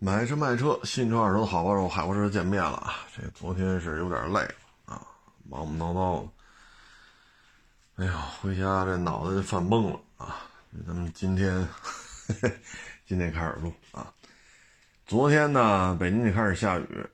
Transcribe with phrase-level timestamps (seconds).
[0.00, 2.94] 买车卖车，新车二手的好帮手，海博士见面了啊！
[3.16, 4.54] 这昨天是有点累了
[4.86, 5.02] 啊，
[5.50, 6.28] 忙忙叨叨的。
[7.96, 10.36] 哎呀，回家这脑袋就犯懵了啊！
[10.86, 11.66] 咱们今天
[13.06, 14.06] 今天开始录啊。
[15.04, 17.06] 昨天呢，北京就开始下雨，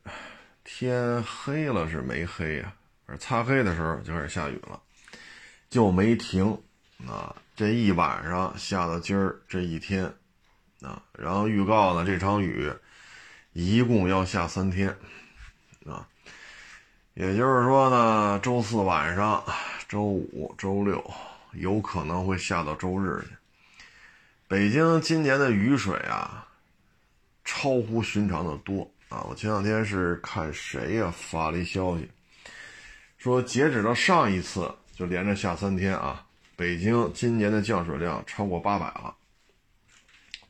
[0.62, 2.74] 天黑了是没黑呀，
[3.18, 4.78] 擦黑的时候就开始下雨了，
[5.70, 6.52] 就没停
[7.08, 7.34] 啊！
[7.56, 10.14] 这一晚上下到今儿这一天。
[10.84, 12.70] 啊，然后预告呢，这场雨
[13.52, 14.88] 一共要下三天，
[15.86, 16.06] 啊，
[17.14, 19.42] 也就是说呢，周四晚上、
[19.88, 21.02] 周五、周六
[21.52, 23.28] 有可能会下到周日去。
[24.46, 26.46] 北京今年的雨水啊，
[27.44, 29.24] 超乎寻常的多啊！
[29.28, 32.08] 我前两天是看谁呀发了一消息，
[33.16, 36.24] 说截止到上一次就连着下三天啊，
[36.56, 39.14] 北京今年的降水量超过八百了。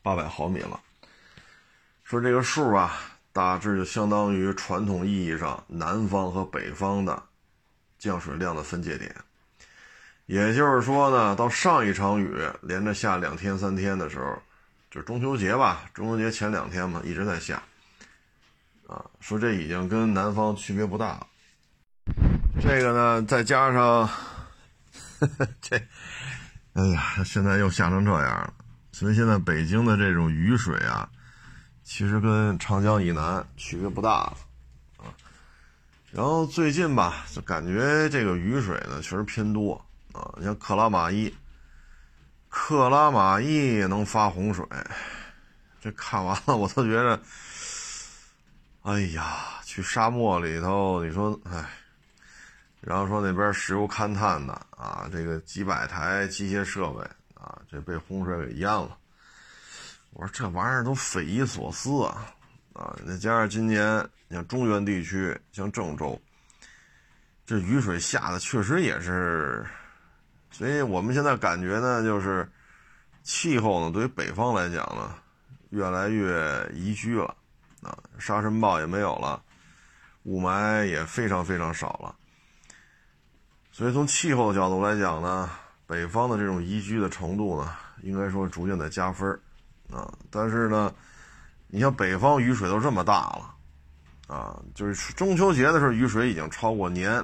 [0.04, 0.78] 八百毫米了，
[2.04, 2.92] 说这个数啊，
[3.32, 7.23] 大致就相当于传统意义上南方和北方的
[7.98, 9.16] 降水量的分界点。
[10.26, 14.42] 也就是说呢，到上一场雨连着下两天三天的时候，
[14.90, 17.62] 就是中秋节吧，中秋节前两天嘛，一直在下。
[18.86, 21.26] 啊，说这已经跟南方区别不大了。
[22.60, 24.07] 这个呢，再加上
[25.62, 25.76] 这，
[26.74, 28.52] 哎呀，现在又下成这样了。
[28.95, 31.10] 所以现在北京的这种雨水啊，
[31.82, 34.36] 其实跟长江以南区别不大了
[34.98, 35.10] 啊。
[36.12, 39.74] 然后最近吧，就感觉这个雨水呢确实偏多
[40.12, 40.32] 啊。
[40.38, 41.34] 你像克拉玛依，
[42.48, 44.64] 克拉玛依能发洪水，
[45.80, 47.20] 这看完了我都觉得，
[48.82, 51.68] 哎呀，去沙漠里头，你说，哎，
[52.80, 57.04] 然后说那边石油勘探的啊，这个几百台机械设备。
[57.74, 58.96] 啊，这被洪水给淹了。
[60.12, 62.32] 我说这玩意儿都匪夷所思啊！
[62.72, 66.20] 啊，再加上今年像中原地区，像郑州，
[67.44, 69.66] 这雨水下的确实也是，
[70.52, 72.48] 所以我们现在感觉呢，就是
[73.24, 75.16] 气候呢，对于北方来讲呢，
[75.70, 77.34] 越来越宜居了。
[77.82, 79.42] 啊，沙尘暴也没有了，
[80.22, 82.14] 雾霾也非常非常少了。
[83.72, 85.50] 所以从气候的角度来讲呢。
[85.86, 87.70] 北方的这种宜居的程度呢，
[88.02, 89.30] 应该说逐渐在加分
[89.90, 90.12] 啊。
[90.30, 90.92] 但是呢，
[91.68, 93.54] 你像北方雨水都这么大了，
[94.34, 97.22] 啊，就是中秋节的时候雨水已经超过年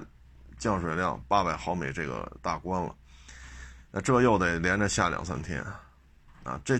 [0.59, 2.94] 降水量八百毫米这个大关了，
[3.91, 5.65] 那这又得连着下两三天，
[6.44, 6.78] 啊，这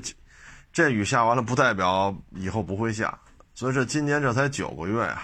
[0.73, 3.19] 这雨下完了不代表以后不会下，
[3.55, 5.23] 所以这今年这才九个月呀，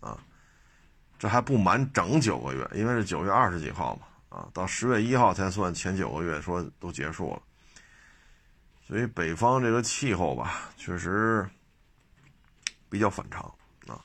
[0.00, 0.18] 啊，
[1.16, 4.02] 这还不满整九个月，因为是九月二十几号嘛。
[4.36, 7.40] 啊，到十月一号才算前九个月，说都结束了。
[8.86, 11.48] 所以北方这个气候吧，确实
[12.90, 13.42] 比较反常
[13.86, 13.98] 啊。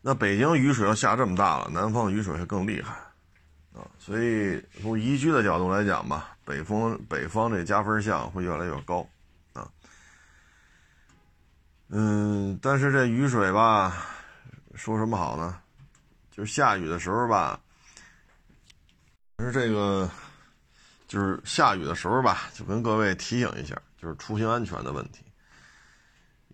[0.00, 2.94] 那北京雨水要下这么大了，南方雨水会更厉害
[3.74, 3.82] 啊。
[3.98, 9.04] 所以从宜居的角度来讲吧，北风北方这加分项会越来越高
[9.54, 9.68] 啊。
[11.88, 14.06] 嗯，但是这雨水吧，
[14.76, 15.60] 说什么好呢？
[16.30, 17.60] 就是下雨的时候吧。
[19.38, 20.10] 其实这个
[21.06, 25.24] 就是下雨的时候吧，就跟各位提醒一下，就是出行安全的问题。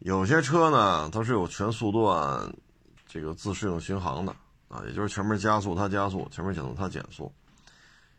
[0.00, 2.55] 有些车呢，它是有全速段
[3.09, 4.37] 这个自适应巡航的
[4.69, 7.33] 啊，也就是前面加速它加速，前面减速它减速，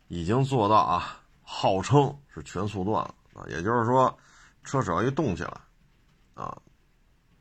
[0.07, 3.45] 已经做到啊，号称是全速段了啊。
[3.47, 4.17] 也就是说，
[4.63, 5.61] 车只要一动起来
[6.33, 6.57] 啊，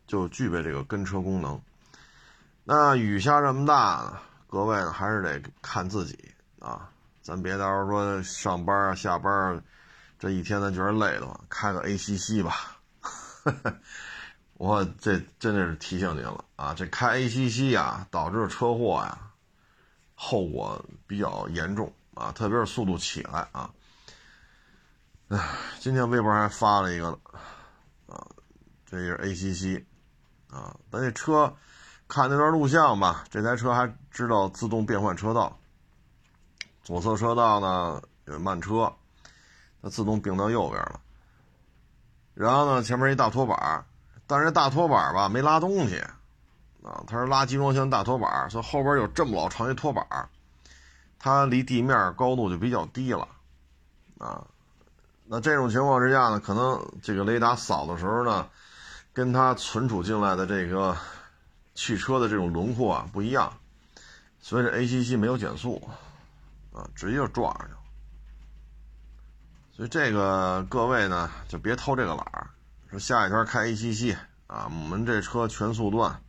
[0.06, 1.58] 就具备这个跟车功能。
[2.64, 6.18] 那雨下这么大，各位呢还是得看自己
[6.58, 6.90] 啊。
[7.24, 9.64] 咱别到时候说上班啊、下班
[10.18, 12.76] 这一天咱觉得累的话，开个 ACC 吧。
[14.58, 19.18] 我这真的是提醒您了啊，这开 ACC 呀，导致车祸呀，
[20.14, 23.70] 后果比较严重啊，特别是速度起来啊。
[25.28, 25.38] 哎，
[25.80, 27.08] 今天微博还发了一个
[28.06, 28.22] 啊，
[28.84, 29.82] 这是 ACC
[30.50, 31.56] 啊，咱这车
[32.06, 35.58] 看那段录像吧，这台车还知道自动变换车道。
[36.84, 38.92] 左侧车道呢有慢车，
[39.82, 41.00] 它自动并到右边了。
[42.34, 43.84] 然后呢，前面一大拖板，
[44.26, 45.98] 但是大拖板吧没拉东西，
[46.82, 50.04] 啊，它是拉集装箱大拖板，所以后边有这么老长一拖板，
[51.18, 53.28] 它离地面高度就比较低了，
[54.18, 54.44] 啊，
[55.26, 58.48] 那这种情况之下呢，可能这个雷达扫的时候呢，
[59.12, 60.96] 跟它存储进来的这个
[61.74, 63.52] 汽车的这种轮廓啊不一样，
[64.40, 65.80] 所以这 ACC 没有减速。
[66.74, 67.78] 啊，直接就撞上去了。
[69.72, 72.50] 所以这个各位呢，就别偷这个懒儿，
[72.90, 74.12] 说下雨天开 A 七七
[74.46, 76.20] 啊，我们这车全速段，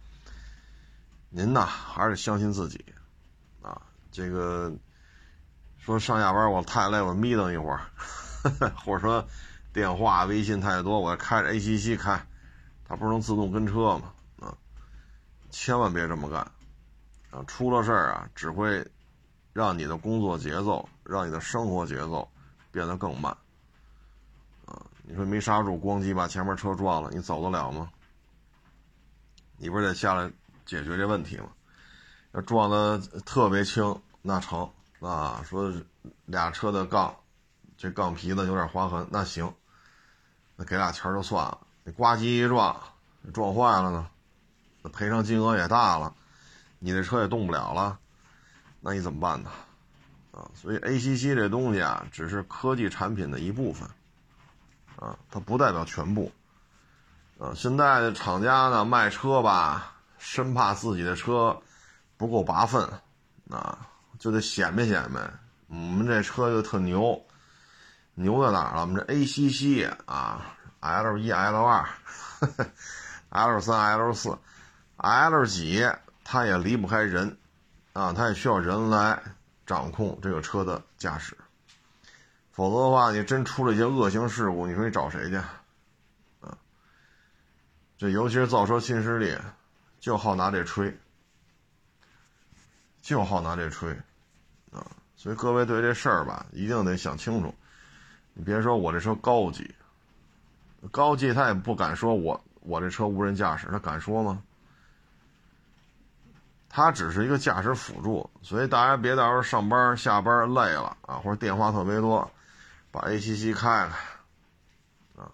[1.29, 2.85] 您呐还是相信自己
[3.61, 3.81] 啊。
[4.11, 4.73] 这个
[5.77, 7.81] 说上下班我太累，我眯瞪一会儿，
[8.85, 9.27] 或者说
[9.73, 12.25] 电话、微信太多，我开着 A 七七开，
[12.87, 14.13] 它不是能自动跟车吗？
[14.39, 14.57] 啊，
[15.51, 16.39] 千万别这么干
[17.31, 17.43] 啊！
[17.45, 18.87] 出了事儿啊，只会
[19.55, 22.29] 让你的工作节奏、让你的生活节奏
[22.73, 23.31] 变得更慢
[24.65, 24.85] 啊！
[25.03, 27.89] 你说没刹住，咣叽把前面车撞了，你走得了吗？
[29.55, 30.29] 你不是得下来
[30.65, 31.47] 解决这问题吗？
[32.33, 34.69] 要撞的特别轻，那成
[34.99, 35.41] 啊。
[35.45, 35.73] 说
[36.25, 37.15] 俩车的杠，
[37.77, 39.53] 这杠皮子有点划痕，那行，
[40.57, 41.65] 那给俩钱就算了。
[41.85, 42.77] 你呱唧一撞，
[43.33, 44.09] 撞坏了呢，
[44.81, 46.13] 那赔偿金额也大了，
[46.79, 47.97] 你这车也动不了了，
[48.87, 49.49] 那你怎么办呢？
[50.31, 53.89] 啊，所以 ACC 这东西啊，只是科技产品的一部分，
[54.95, 56.31] 啊，它不代表全部。
[57.39, 61.59] 呃，现在的厂家呢卖车吧，生怕自己的车
[62.15, 62.87] 不够拔分，
[63.49, 63.87] 啊，
[64.19, 65.19] 就得显摆显摆。
[65.65, 67.19] 我们这车就特牛，
[68.13, 68.81] 牛在哪儿了？
[68.81, 71.89] 我们这 ACC 啊，L 一、L 二、
[73.29, 74.37] L 三、L 四、
[74.97, 75.83] L 几，
[76.23, 77.35] 它也离不开人，
[77.95, 79.23] 啊，它也需要人来
[79.65, 81.37] 掌控这个车的驾驶，
[82.51, 85.37] 否则的话，你真出了一些恶性事故，你说你找谁去？
[86.41, 86.57] 啊
[87.97, 89.37] 这尤其是造车新势力，
[90.01, 90.99] 就好拿这吹，
[93.01, 93.93] 就好拿这吹，
[94.73, 94.85] 啊！
[95.15, 97.55] 所以各位对这事儿吧，一定得想清楚。
[98.33, 99.73] 你别说我这车高级，
[100.91, 104.43] 高级他也不敢说我我这车无人驾驶，他敢说吗？
[106.75, 112.29] 它只是一个驾驶辅助，所以大家别到时候上班下班累了啊，或者电话特别多，
[112.91, 113.95] 把 A C C 开开。
[115.15, 115.31] 啊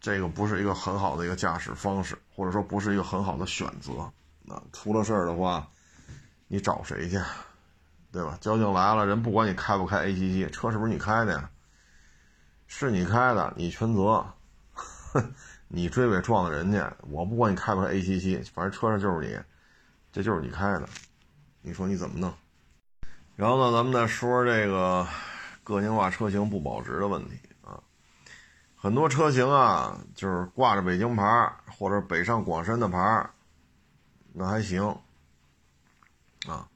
[0.00, 3.92] 这个不是一个很好的一个驾驶方式，或者说不是一个很好的选择。
[4.48, 5.68] 啊，出了事儿的话，
[6.48, 7.20] 你找谁去？
[8.10, 8.38] 对吧？
[8.40, 11.50] 交警来了，人不管你开不开 A C C 车，是不是你开的呀？
[12.66, 14.24] 是你开的，你全责。
[15.68, 19.38] 你追尾撞的人家，我不管你开不开 A C C，反正车上就是你，
[20.16, 20.88] 这就是你开的。
[21.60, 22.32] 你说你怎么弄？
[23.34, 25.06] 然后呢，咱们再说这个
[25.62, 27.78] 个性化车型不保值的问题啊。
[28.74, 33.28] 很多车型啊，就是挂着北京牌或者北上广深的牌
[34.32, 34.82] 那还行
[36.48, 36.66] 啊。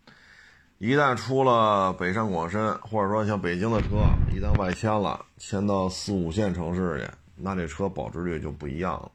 [0.76, 4.04] 一旦出了北上广深，或者说像北京的车，
[4.34, 9.10] 一旦外迁了，迁到四五线城市去，那这车保值率就不一样了。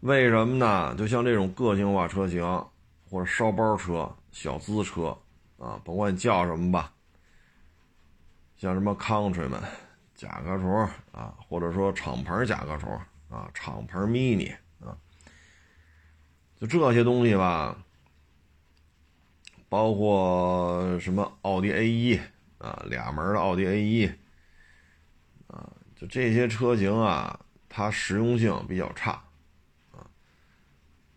[0.00, 0.94] 为什么呢？
[0.96, 2.44] 就像这种个性化车型
[3.16, 5.16] 或者烧包车、小资车
[5.58, 6.92] 啊，甭管你叫什么吧，
[8.58, 9.62] 像什么 Countryman。
[10.14, 12.90] 甲壳虫啊，或者说敞篷甲壳虫
[13.30, 14.96] 啊，敞篷 mini 啊，
[16.60, 17.76] 就这些东西吧，
[19.70, 22.20] 包括什么奥迪 A 一
[22.58, 24.06] 啊，俩门的奥迪 A 一
[25.46, 29.22] 啊，就这些车型啊，它实用性比较差。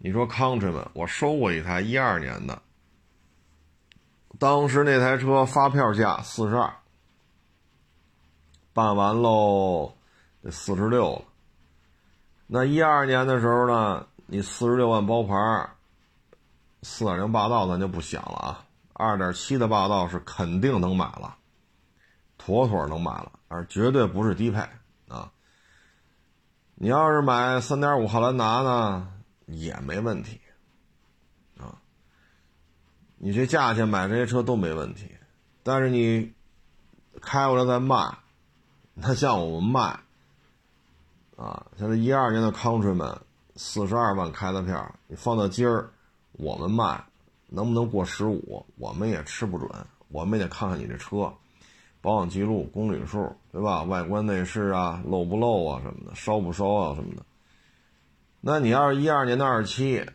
[0.01, 2.61] 你说 Countryman，我收过一台一二年的，
[4.39, 6.73] 当时那台车发票价四十二。
[8.71, 9.93] 办完喽，
[10.41, 11.21] 得四十六了。
[12.47, 15.69] 那一二年的时候呢，你四十六万包牌，
[16.81, 18.65] 四点零霸道咱就不想了啊。
[18.93, 21.35] 二点七的霸道是肯定能买了，
[22.37, 24.61] 妥妥能买了，而绝对不是低配
[25.09, 25.29] 啊。
[26.75, 29.11] 你要是买三点五汉兰达呢，
[29.51, 30.39] 也没问题
[31.57, 31.81] 啊。
[33.17, 35.11] 你这价钱买这些车都没问题，
[35.63, 36.33] 但是你
[37.21, 38.17] 开过来再卖。
[39.01, 39.97] 他像我们卖，
[41.37, 43.17] 啊，像这一二年的 Countryman，
[43.55, 45.89] 四十二万开的票，你放到今儿，
[46.33, 47.01] 我们卖，
[47.47, 49.69] 能不能过十五，我们也吃不准，
[50.09, 51.33] 我们也得看看你这车，
[52.01, 53.83] 保养记录、公里数，对吧？
[53.83, 57.23] 外观内饰啊，漏不漏啊什么的，烧不烧啊什么的。
[58.41, 60.05] 那你要是一二年的二七，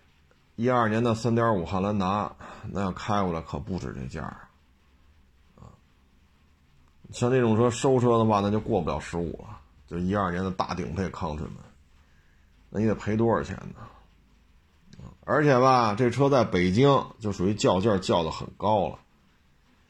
[0.56, 2.34] 一二年的三点五汉兰达，
[2.70, 4.24] 那要开过来可不止这价
[5.56, 5.68] 啊。
[7.12, 9.60] 像这种车收车的话，那就过不了十五了。
[9.86, 11.52] 就一二年的大顶配康驰们，
[12.70, 15.06] 那你得赔多少钱呢？
[15.26, 18.98] 而且吧，这车在北京就属于叫价叫的很高了，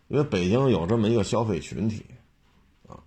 [0.09, 2.05] 因为北京有这么一个消费群体
[2.89, 2.99] 啊。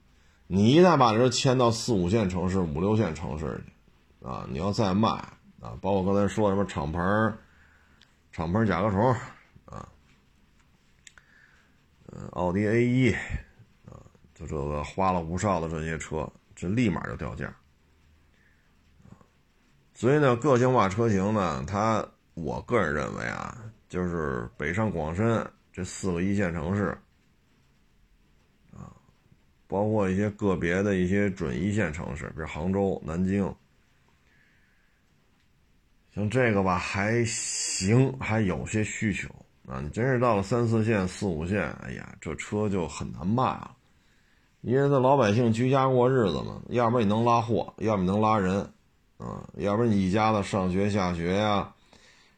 [0.48, 3.74] 你一旦把这迁到四五线城市、五六线城市去
[4.22, 5.10] 啊，你要再卖
[5.60, 7.34] 啊，包括刚才说什么敞篷、
[8.32, 9.14] 敞篷甲壳虫
[9.66, 9.90] 啊，
[12.32, 13.16] 奥迪 A 一。
[14.34, 17.52] 就这个花了无少的这些车，这立马就掉价
[19.96, 23.58] 所以呢，个性化车型呢，它我个人认为啊，
[23.90, 25.44] 就是北上广深
[25.74, 26.96] 这四个一线城市，
[28.72, 28.94] 啊，
[29.66, 33.52] 包括一些个别的一些准一线城市，比如杭州、南京，
[36.18, 39.30] 像这个吧还行，还有些需求
[39.68, 39.80] 啊。
[39.80, 43.76] 你真是到了三四线、四五线，哎呀，这车就很难卖了，
[44.62, 48.68] 因为这老百姓居家过日子嘛，要不然你能拉货，要么你能拉人。
[49.18, 51.74] 啊，要不然你一家子上学下学呀，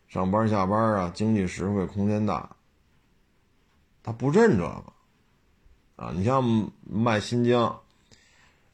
[0.08, 2.50] 上班下班啊，经济实惠，空间大。
[4.04, 4.84] 他不认这个，
[5.98, 6.42] 啊，你像
[6.84, 7.80] 卖新疆，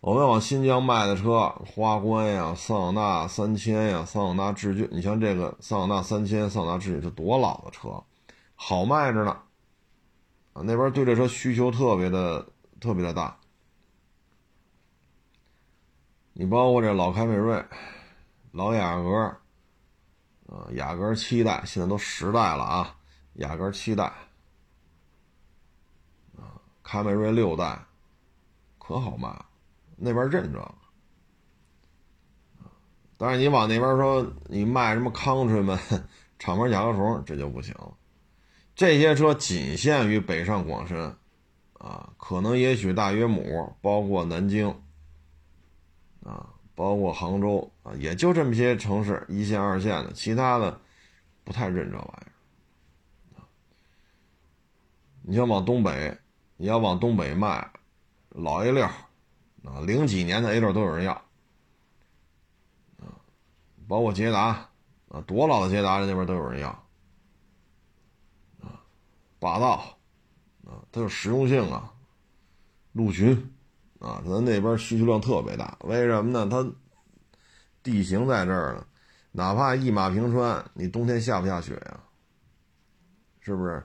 [0.05, 8.03] 我们往新疆卖的车，花冠呀、桑塔纳三千呀、桑塔纳致俊，你像这个桑塔纳三千、桑塔纳致俊，这多老的车，
[8.53, 9.31] 好卖着呢。
[10.53, 12.47] 啊，那边对这车需求特别的
[12.79, 13.35] 特别的大。
[16.33, 17.65] 你包括这老凯美瑞。
[18.51, 19.11] 老雅阁，
[20.55, 22.95] 啊，雅阁七代，现在都十代了啊，
[23.33, 24.03] 雅阁七代，
[26.37, 27.83] 啊，凯美瑞六代，
[28.77, 29.45] 可好卖了，
[29.95, 30.75] 那边认这个，
[33.17, 35.77] 但是你往那边说，你卖什么康吹们、
[36.39, 37.93] 敞篷甲壳虫，这就不行了。
[38.75, 41.15] 这些车仅限于北上广深，
[41.73, 44.69] 啊，可能也许大约母，包括南京，
[46.23, 46.51] 啊。
[46.77, 50.77] 包括杭州啊，也就这么些城市，一线、二线的，其他的
[51.45, 52.25] 不太认这玩意
[53.37, 53.41] 儿
[55.21, 56.17] 你要往东北，
[56.57, 57.71] 你要往东北卖，
[58.27, 58.85] 老一溜
[59.65, 61.13] 啊，零几年的 A 六都有人要
[62.99, 63.19] 啊，
[63.87, 64.69] 包括捷达
[65.09, 66.69] 啊，多老的捷达，那边都有人要
[68.61, 68.79] 啊，
[69.39, 69.97] 霸道
[70.65, 71.93] 啊，它有实用性啊，
[72.93, 73.51] 陆巡。
[73.97, 76.47] 啊，咱那边需求量特别大，为什么呢？
[76.47, 76.71] 它
[77.81, 78.85] 地形在这儿呢，
[79.31, 81.99] 哪怕一马平川，你冬天下不下雪呀？
[83.39, 83.83] 是不是？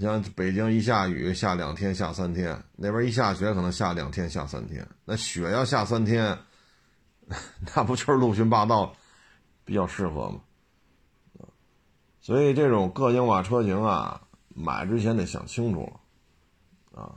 [0.00, 4.86] 像北京一下雨下两天下三天，那边一下雪可能下两天下三天。
[5.04, 6.36] 那雪要下三天，
[7.76, 8.92] 那不就是陆巡霸道
[9.64, 10.40] 比较适合吗？
[12.22, 15.90] 所以这种个性化车型啊，买之前得想清楚
[16.92, 17.14] 了啊。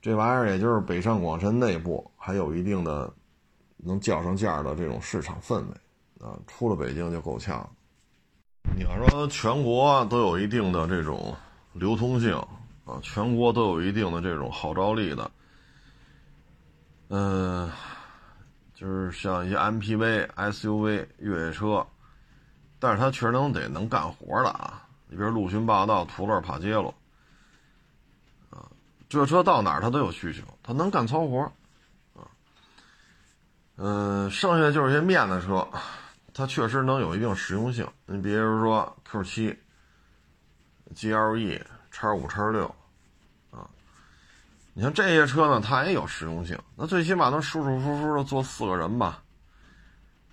[0.00, 3.12] 这玩意儿也就是北上广深内部还有一定的
[3.76, 7.68] 能叫上价的这种市场氛围啊，出了北京就够呛。
[8.76, 11.34] 你要说全国都有一定的这种
[11.74, 12.34] 流通性
[12.84, 15.30] 啊，全国都有一定的这种号召力的，
[17.08, 17.70] 嗯，
[18.74, 21.86] 就是像一些 MPV、SUV 越野车，
[22.78, 26.94] 但是它确实能得能干活的啊，你比如陆巡霸道、途乐、帕杰罗。
[29.06, 31.52] 这车到哪儿它都有需求，它能干糙活。
[33.76, 35.68] 嗯，剩下就是些面子车，
[36.32, 37.86] 它确实能有一定实用性。
[38.06, 39.56] 你比如说 Q7、
[40.94, 41.60] GLE、
[41.90, 42.66] 叉五、叉六
[43.50, 43.68] 啊，
[44.72, 46.58] 你像这些车呢，它也有实用性。
[46.76, 49.22] 那最起码能舒舒服服的坐四个人吧，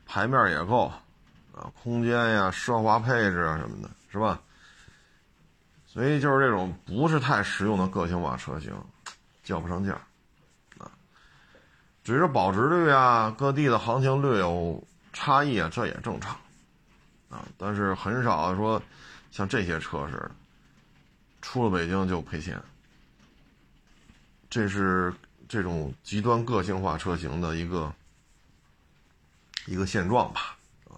[0.05, 0.91] 排面也够
[1.53, 4.39] 啊，空间呀、奢华配置啊什么的，是吧？
[5.86, 8.74] 所以就是这种不是太实用的个性化车型，
[9.43, 9.93] 叫不上价，
[10.77, 10.89] 啊，
[12.01, 14.81] 只是保值率啊，各地的行情略有
[15.12, 16.34] 差异啊，这也正常，
[17.29, 18.81] 啊，但是很少说
[19.31, 20.31] 像这些车似的，
[21.41, 22.62] 出了北京就赔钱，
[24.50, 25.13] 这是
[25.48, 27.93] 这种极端个性化车型的一个
[29.65, 30.57] 一个现状吧，
[30.88, 30.95] 啊，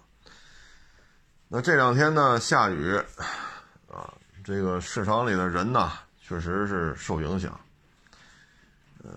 [1.48, 2.96] 那这两天呢下雨，
[3.90, 4.12] 啊。
[4.46, 7.58] 这个市场里的人呢，确实是受影响，
[9.02, 9.10] 呃，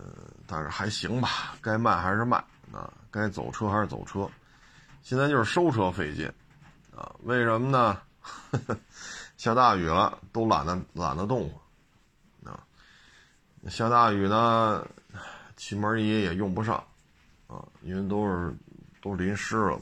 [0.48, 2.38] 但是还行吧，该卖还是卖
[2.72, 4.26] 啊，该走车还是走车。
[5.04, 6.32] 现在就是收车费劲
[6.96, 8.02] 啊，为什么呢？
[8.22, 8.78] 呵 呵
[9.38, 11.50] 下大雨了，都懒得懒得动
[12.44, 12.60] 啊。
[13.70, 14.86] 下大雨呢，
[15.56, 16.84] 气门仪也用不上
[17.48, 18.54] 啊，因为都是
[19.02, 19.80] 都淋湿了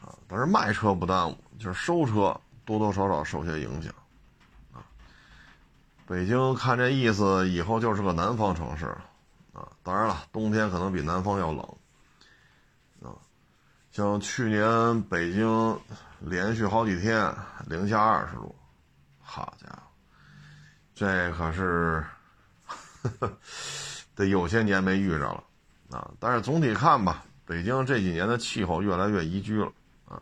[0.00, 0.12] 啊。
[0.26, 2.38] 但是卖车不耽误，就是收车。
[2.64, 3.94] 多多少少受些影响，
[4.72, 4.82] 啊，
[6.04, 8.86] 北京看这意思，以后就是个南方城市，
[9.52, 11.60] 啊，当然了，冬天可能比南方要冷，
[13.02, 13.14] 啊，
[13.92, 15.78] 像去年北京
[16.20, 17.32] 连续好几天
[17.66, 18.54] 零下二十度，
[19.20, 19.82] 好家伙，
[20.94, 22.04] 这可是
[24.14, 25.44] 得有些年没遇着了，
[25.90, 29.70] 啊，但是总体看吧，北京这几年的气候越来越宜居了
[30.06, 30.20] 啊。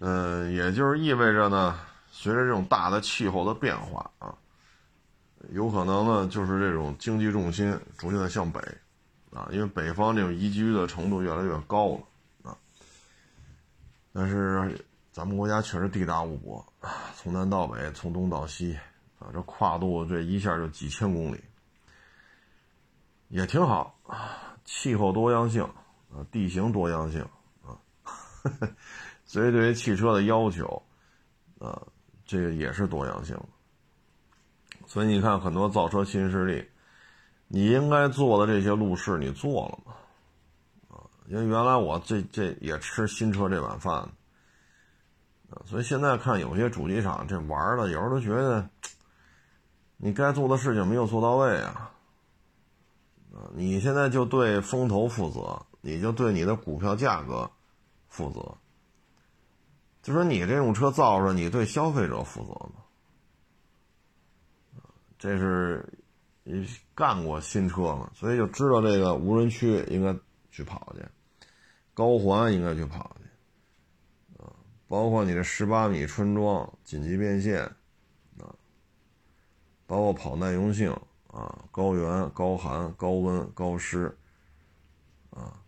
[0.00, 1.78] 嗯，也就是意味着呢，
[2.10, 4.34] 随着这种大的气候的变化啊，
[5.50, 8.60] 有可能呢，就是这种经济重心逐渐的向北，
[9.32, 12.00] 啊，因为北方这种宜居的程度越来越高了，
[14.16, 14.80] 但是
[15.10, 16.64] 咱们国家确实地大物博，
[17.16, 18.78] 从南到北，从东到西，
[19.18, 21.42] 啊，这跨度这一下就几千公里，
[23.26, 23.98] 也挺好，
[24.64, 25.64] 气候多样性
[26.14, 27.26] 啊，地形多样性
[27.64, 27.74] 啊，
[29.26, 30.80] 所以对于汽车的要求，
[31.58, 31.82] 啊，
[32.24, 33.36] 这个也是多样性。
[34.86, 36.64] 所以你看，很多造车新势力，
[37.48, 39.96] 你应该做的这些路试，你做了吗？
[41.26, 43.96] 因为原来我这这也吃新车这碗饭，
[45.50, 48.68] 啊，所以现在看有些主机厂这玩的，有时候都觉得，
[49.96, 51.92] 你该做的事情没有做到位啊，
[53.32, 57.50] 啊，你现在就对风投负责，你就对你的股票价格
[58.08, 58.56] 负责，
[60.02, 62.82] 就说你这种车造出来，你对消费者负责吗？
[65.18, 65.88] 这是，
[66.94, 70.14] 干过新车嘛，所以就知道这个无人区应该
[70.54, 71.04] 去跑去，
[71.92, 74.54] 高环应该去跑去，啊，
[74.86, 77.64] 包括你这十八米穿桩紧急变线，
[78.38, 78.54] 啊，
[79.84, 80.92] 包括跑耐用性
[81.26, 84.16] 啊，高原、高寒、高温、高湿，
[85.30, 85.58] 啊，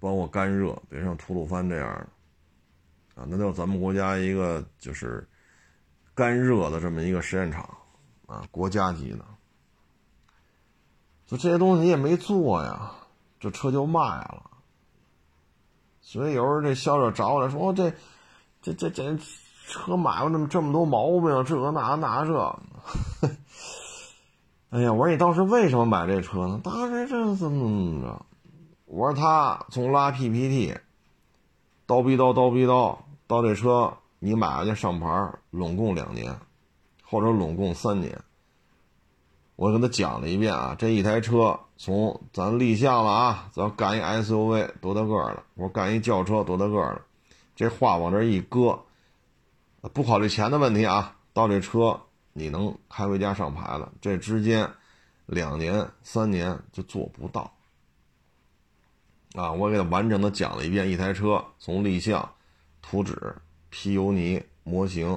[0.00, 1.88] 包括干热，别像吐鲁番这样
[3.14, 5.24] 的，啊，那叫咱们国家一个就是
[6.12, 7.78] 干热的这么一个实验场。
[8.28, 9.18] 啊，国家级的，
[11.26, 12.94] 就这些东西你也没做呀，
[13.42, 14.50] 这车就卖了。
[16.00, 17.92] 所以有时候这销售找我来说：“这、
[18.62, 19.18] 这、这、这
[19.66, 22.58] 车买了这么这么多毛病，这那那这。”
[24.70, 26.60] 哎呀，我说你当时为什么买这车呢？
[26.62, 28.24] 当时这怎么怎么着？
[28.86, 30.78] 我说他从拉 PPT，
[31.86, 32.96] 叨逼叨叨逼叨
[33.26, 36.34] 到这车你买回去上牌，拢共两年。
[37.04, 38.18] 或者拢共三年，
[39.62, 47.00] 我跟他讲了一遍啊，这一台车从咱立项了啊，咱干一 SUV 多大个了，我干一轿车多大个了，
[47.54, 48.76] 这话往这一搁，
[49.92, 52.00] 不考虑钱的问题啊，到这车
[52.32, 54.68] 你能开回家上牌了，这之间
[55.26, 57.48] 两年三年就做不到
[59.34, 62.28] 啊，我给他完整的讲了一遍，一台车从立项、
[62.80, 63.36] 图纸、
[63.70, 65.16] 批油泥、模型。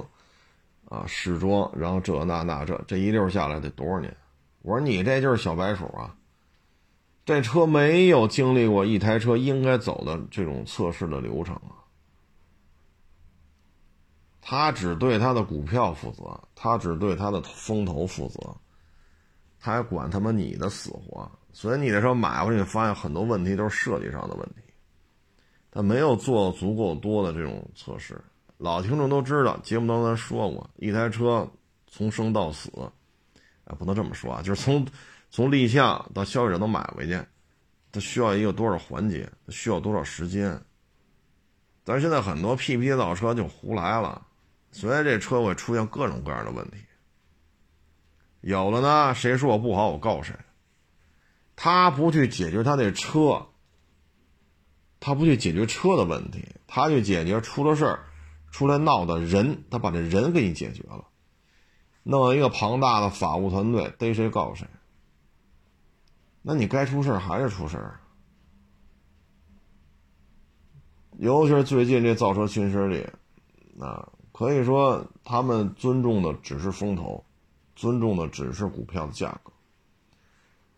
[0.88, 4.16] 啊，试装，然后这那那这这一溜下来得多少年？
[4.66, 6.12] 我说你这就是小白鼠啊！
[7.24, 11.78] 这车没有经历过一台车应该走的这种测试的流程啊。
[14.40, 18.40] 他只对他的股票负责，他只对他的风投负责，
[19.60, 21.30] 他还管他妈你的死活？
[21.52, 24.62] 所以你这车买回去，发现很多问题都是设计上的问题，
[25.70, 28.20] 他没有做足够多的这种测试。
[28.58, 31.48] 老听众都知道，节目当中说过，一台车
[31.86, 32.68] 从生到死，
[33.66, 34.86] 啊，不能这么说啊，就是从
[35.30, 37.20] 从立项到消费者能买回去，
[37.92, 40.60] 它需要一个多少环节，需要多少时间。
[41.84, 44.26] 但是现在很多 PPT 造车就胡来了，
[44.72, 46.78] 所以这车会出现各种各样的问题。
[48.40, 50.34] 有了呢，谁说我不好，我告谁。
[51.56, 53.46] 他不去解决他那车，
[55.00, 58.06] 他不去解决车的问题，他去解决出了事儿。
[58.52, 61.04] 出来闹的人，他把这人给你解决了，
[62.08, 64.64] 弄一个庞大的法务团队，逮谁告谁。
[66.40, 67.98] 那你该出事还是出事儿，
[71.18, 73.04] 尤其是最近这造车新势力，
[73.80, 77.24] 啊，可以说他们尊重的只是风投，
[77.74, 79.52] 尊重的只是股票的价格。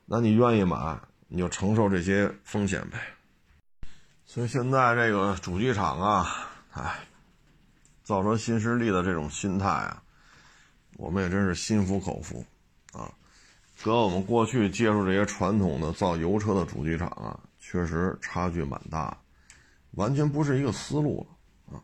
[0.06, 2.98] 那你愿意买，你就承受这些风险呗。
[4.24, 7.00] 所以现在这个主机厂啊，哎。
[8.02, 10.02] 造车新势力的这种心态啊，
[10.98, 12.44] 我们也真是心服口服
[12.92, 13.10] 啊。
[13.82, 19.16] 跟我们过去接触这些传统的造油车的主机厂啊，确实差距蛮大，
[19.92, 21.24] 完全不是一个思路
[21.70, 21.80] 了啊。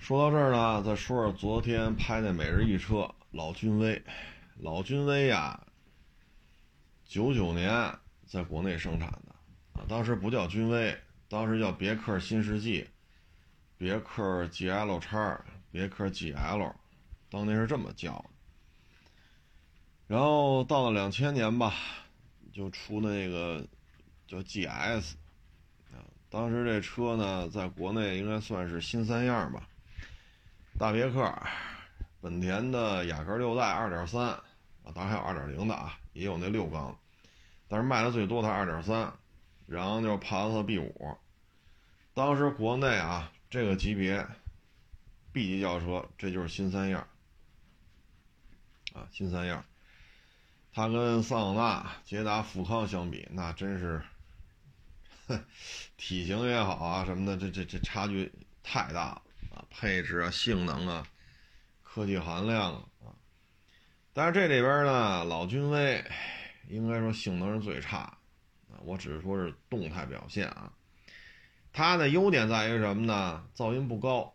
[0.00, 4.02] 说到这儿呢，再说说昨天拍那每日一车老君威，
[4.56, 5.60] 老君威呀，
[7.04, 7.94] 九九年
[8.26, 9.34] 在国内生产的
[9.74, 10.96] 啊，当时不叫君威，
[11.28, 12.88] 当时叫别克新世纪。
[13.76, 15.40] 别克 GL 叉，
[15.70, 16.72] 别克 GL，
[17.30, 18.30] 当年是这么叫的。
[20.06, 21.74] 然后到了两千年吧，
[22.52, 23.66] 就出那个
[24.26, 25.14] 叫 GS，
[25.92, 29.68] 啊，当时这车呢，在国内应该算是新三样吧。
[30.78, 31.32] 大别克，
[32.20, 34.42] 本田的雅阁六代二点三，啊，
[34.94, 36.98] 当然还有二点零的啊，也有那六缸，
[37.68, 39.12] 但是卖的最多的二点三，
[39.66, 41.16] 然后就是帕萨特 B 五，
[42.14, 43.32] 当时国内啊。
[43.50, 44.26] 这个级别
[45.32, 47.08] ，B 级轿车，这就是新三样
[48.94, 49.64] 啊，新三样
[50.72, 54.02] 它跟桑塔纳、捷达、富康相比，那真是
[55.96, 59.22] 体型也好啊什么的，这这这差距太大了
[59.54, 61.06] 啊，配置啊、性能啊、
[61.82, 63.12] 科技含量啊。
[64.12, 66.04] 但是这里边呢，老君威
[66.68, 68.16] 应该说性能是最差，
[68.80, 70.72] 我只是说是动态表现啊。
[71.72, 73.46] 它的优点在于什么呢？
[73.54, 74.34] 噪音不高，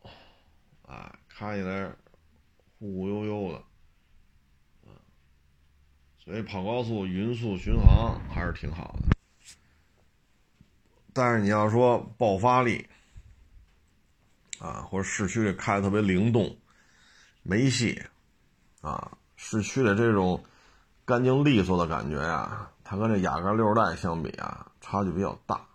[0.84, 1.92] 啊，开起来
[2.80, 3.64] 忽忽悠悠的，
[6.24, 9.16] 所以跑高速匀速巡航还是挺好的。
[11.12, 12.88] 但是你要说爆发力，
[14.60, 16.56] 啊，或者市区里开的特别灵动，
[17.44, 18.02] 没戏，
[18.82, 20.44] 啊，市区的这种
[21.04, 25.68] 干净利索的感觉呀，它跟这雅阁六代相比啊，差距比较大。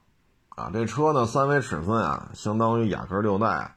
[0.49, 3.77] 啊，这车呢，三维尺寸啊，相当于雅阁六代，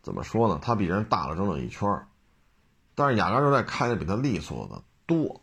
[0.00, 0.58] 怎么说呢？
[0.62, 2.06] 它比人大了整整一圈
[2.94, 5.42] 但是雅阁六代开的比它利索的多，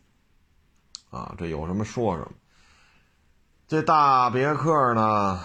[1.10, 2.32] 啊，这有什么说什么。
[3.68, 5.39] 这大别克呢，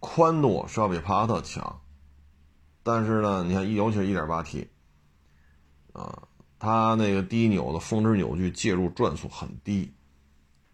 [0.00, 1.80] 宽度是要比帕萨特强，
[2.82, 4.68] 但是呢，你看，尤其是一点八 T，
[5.92, 6.22] 啊，
[6.58, 9.94] 它那个低扭的峰值扭矩介入转速很低，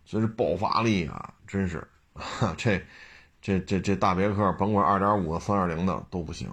[0.05, 1.87] 所以这爆发力啊，真是
[2.57, 2.83] 这。
[3.47, 6.51] 这这这大别克，甭管二点五的、三点零的都不行，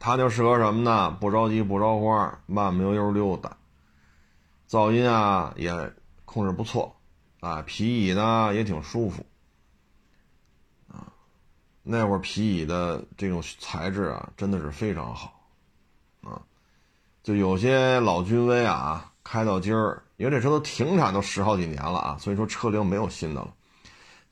[0.00, 1.12] 它就适合什么呢？
[1.20, 3.56] 不着急不着慌，慢慢悠悠溜达。
[4.68, 5.70] 噪音啊也
[6.34, 6.92] 控制不错，
[7.38, 9.24] 啊，皮椅呢也挺舒服，
[10.88, 11.06] 啊，
[11.84, 15.48] 那会儿皮椅的这种材质啊真的是非常好，
[16.22, 16.42] 啊，
[17.22, 23.54] 就有些老君威啊开到今儿，因为这车都停产都十好几年了啊，所以说车龄没有新的了。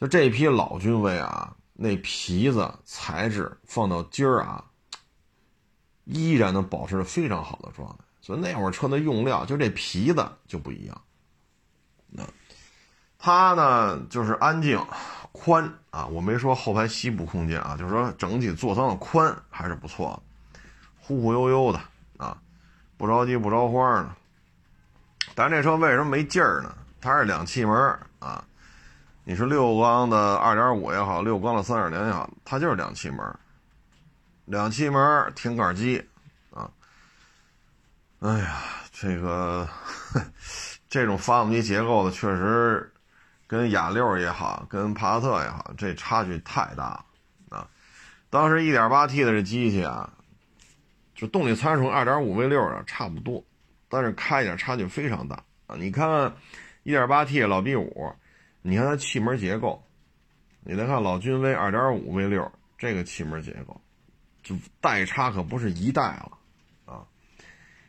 [0.01, 4.65] 就这批老君威啊，那皮子材质放到今儿啊，
[6.03, 7.99] 依然能保持着非常好的状态。
[8.21, 11.01] 所以那会儿车的用料，就这皮子就不一样。
[12.13, 12.23] 那
[13.19, 14.81] 它呢，就是安静、
[15.33, 16.07] 宽啊。
[16.07, 20.23] 我没说后排膝部空间啊，就是说整体座舱的宽还是不错，
[21.01, 21.81] 忽忽悠悠的
[22.19, 22.37] 啊，
[22.97, 24.11] 不着急不着慌的。
[25.35, 26.75] 但这车为什么没劲儿呢？
[27.01, 28.45] 它是两气门啊。
[29.25, 33.19] 你是六缸的二点五也好，六缸的三点零也好，它就是两气门，
[34.47, 36.05] 两气门挺杆机
[36.51, 36.69] 啊。
[38.19, 39.69] 哎呀，这个
[40.93, 42.93] 这种发动机结构的确实
[43.47, 47.07] 跟雅六也好，跟帕萨特也好，这差距太大了
[47.49, 47.67] 啊。
[48.29, 50.13] 当时一点八 T 的这机器啊，
[51.15, 53.43] 就动力参数二点五 V 六啊差不多，
[53.89, 55.77] 但是开起来差距非常大啊。
[55.79, 56.31] 你看看
[56.83, 58.13] 一点八 T 老 B 五。
[58.65, 59.83] 你看它气门结构，
[60.61, 63.81] 你再看老君威2.5 V6 这个气门结构，
[64.43, 66.39] 就代差可不是一代了
[66.85, 67.03] 啊！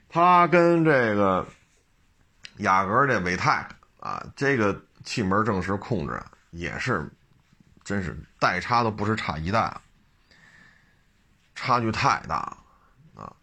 [0.10, 1.46] 它跟这个
[2.58, 3.68] 雅阁这伟泰
[4.00, 7.10] 啊，这个气门正时控制也是，
[7.84, 9.82] 真是代差都不是差一代了，
[11.56, 12.58] 差距太大了
[13.24, 13.34] 啊！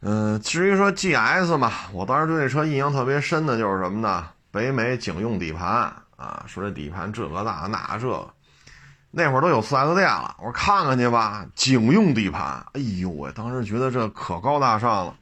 [0.00, 4.28] 嗯，至于说 GS 嘛，我当时对这车印象特别深的就是什么呢？
[4.50, 5.68] 北美警用底盘
[6.16, 8.34] 啊，说这底盘这个那那这个，
[9.10, 11.46] 那会儿都有四 S 店了，我说看看去吧。
[11.54, 15.16] 警用底盘，哎呦喂，当时觉得这可高大上了。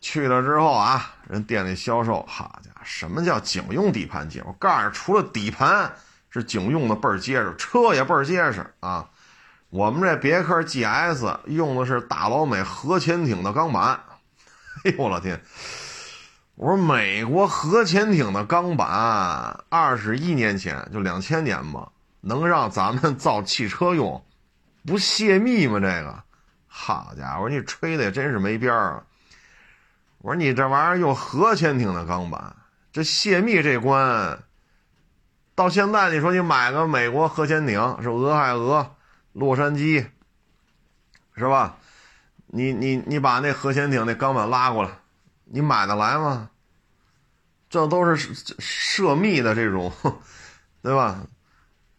[0.00, 4.42] 去了之后啊，人店里销售，好家伙，什么叫警用底盘结？
[4.42, 5.92] 我告诉你，除了底盘
[6.30, 9.08] 是警用的倍儿结实，车也倍儿结实啊。
[9.70, 14.00] 我们这别克 GS 用的是大老美核潜艇的钢板，
[14.84, 15.40] 哎呦我的天！
[16.54, 21.88] 我说美国核潜艇的钢板，二十一年前就两千年吧，
[22.20, 24.24] 能让咱们造汽车用，
[24.86, 25.78] 不泄密吗？
[25.78, 26.22] 这个，
[26.66, 29.02] 好家伙，你吹的也真是没边儿啊！
[30.18, 32.56] 我说你这玩意儿用核潜艇的钢板，
[32.92, 34.38] 这泄密这关，
[35.54, 38.94] 到现在你说你买个美国核潜艇，是俄亥俄、
[39.32, 40.06] 洛杉矶，
[41.36, 41.76] 是吧？
[42.46, 44.90] 你你你把那核潜艇那钢板拉过来。
[45.50, 46.50] 你买得来吗？
[47.70, 49.92] 这都是涉密的这种，
[50.82, 51.20] 对吧？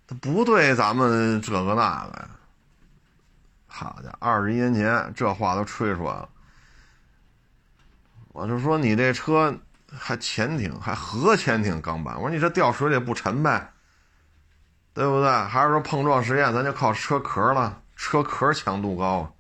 [0.08, 2.30] 他不对咱们这个那个呀。
[3.66, 6.30] 好家伙，二十一年前这话都吹出来了。
[8.40, 9.54] 我就说你这车
[9.92, 13.74] 还潜艇，还核潜艇钢板，我说你这掉水里不沉呗，
[14.94, 15.30] 对不对？
[15.30, 17.82] 还是说碰撞实验咱就靠车壳了？
[17.98, 19.36] 车壳强度高。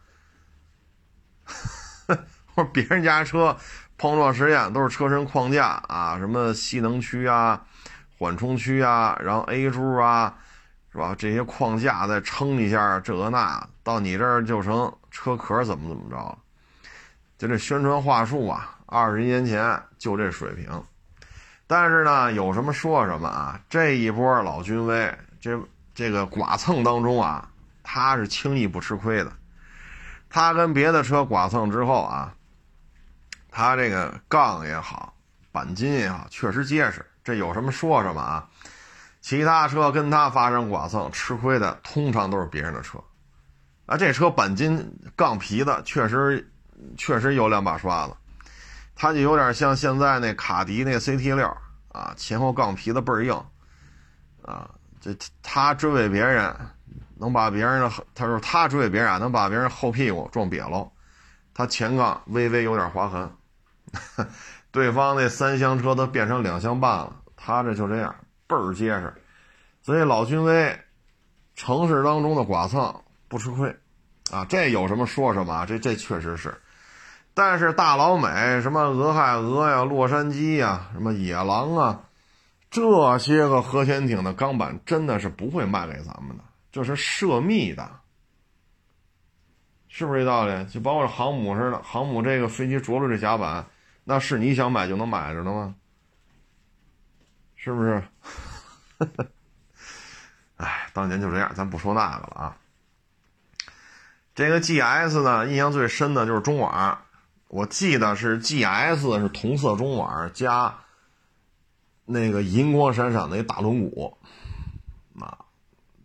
[2.07, 2.15] 我
[2.55, 3.55] 说别人家车。
[3.97, 7.61] 碰撞实验都是车身框架啊，什么吸能区啊、
[8.17, 10.37] 缓冲区啊，然后 A 柱啊，
[10.93, 11.13] 是吧？
[11.17, 16.37] 这些框架再撑一下，这个那到你这儿就成车壳怎么怎么着了？
[17.37, 20.83] 就这宣传话术啊，二十一年前就这水平。
[21.67, 25.59] 但是呢，有什么说什么啊，这一波老君威，这
[25.93, 27.47] 这个剐蹭当中啊，
[27.83, 29.31] 他是轻易不吃亏的。
[30.29, 32.33] 他跟别的车剐蹭之后啊，
[33.51, 35.13] 他这个杠也好，
[35.53, 37.05] 钣金也好，确实结实。
[37.23, 38.49] 这有什么说什么啊。
[39.21, 42.97] 其他车跟他发生剐蹭吃亏的，通常都是别人的车。
[43.85, 46.51] 啊，这车钣金杠皮的，确实
[46.97, 48.15] 确实有两把刷子。
[49.01, 51.47] 它就有点像现在那卡迪那 CT 六
[51.87, 53.33] 啊，前后杠皮子倍儿硬
[54.43, 54.69] 啊。
[54.99, 56.53] 这他追尾别人，
[57.15, 60.91] 能把别人的他说他追尾别人能把别人后屁股撞瘪了，
[61.53, 63.31] 他前杠微微有点划痕，
[64.69, 68.13] 对方那三厢车都变成两厢半了，他这就这样
[68.47, 69.13] 倍儿结实，
[69.81, 70.77] 所以老君威
[71.55, 72.93] 城市当中的剐蹭
[73.29, 73.73] 不吃亏
[74.29, 76.53] 啊，这有什么说什么啊，这这确实是，
[77.39, 82.01] 但是大老美什么俄亥俄呀、洛杉矶呀、什么野狼啊。
[82.69, 87.89] 这些个核潜艇的钢板真的是不会卖给咱们的，这是涉密的，
[89.87, 90.65] 是不是这道理？
[90.65, 93.65] 就包括航母似的，航母这个飞机着陆这甲板，
[94.03, 95.73] 那是你想买就能买着的吗？
[97.55, 98.03] 是不是？
[100.57, 102.57] 哎，当年就这样，咱不说那个了啊。
[104.35, 106.99] 这个 GS 呢，印象最深的就是中网，
[107.49, 110.73] 我记得是 GS 是同色中网加。
[112.11, 114.11] 那个银光闪闪的一大轮毂，
[115.19, 115.37] 啊，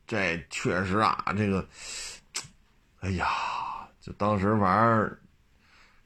[0.07, 1.67] 这确实啊，这个，
[3.01, 3.27] 哎呀，
[4.03, 5.19] 就当时反正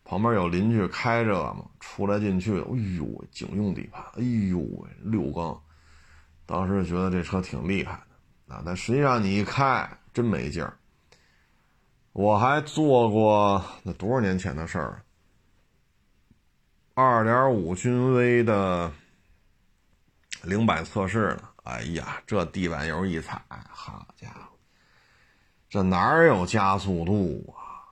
[0.04, 5.60] 旁边有邻居开着嘛，出来进去，哎呦，警用底盘，哎呦喂，六缸，
[6.46, 8.00] 当时觉得这车挺厉害
[8.46, 10.78] 的啊，但实际上你一开真没劲儿。
[12.12, 15.02] 我还做过那多少年前的事儿，
[17.00, 18.90] 二点五君威的。
[20.42, 21.48] 零百测试呢？
[21.62, 24.58] 哎呀，这地板油一踩，好家伙，
[25.68, 27.86] 这哪有加速度啊？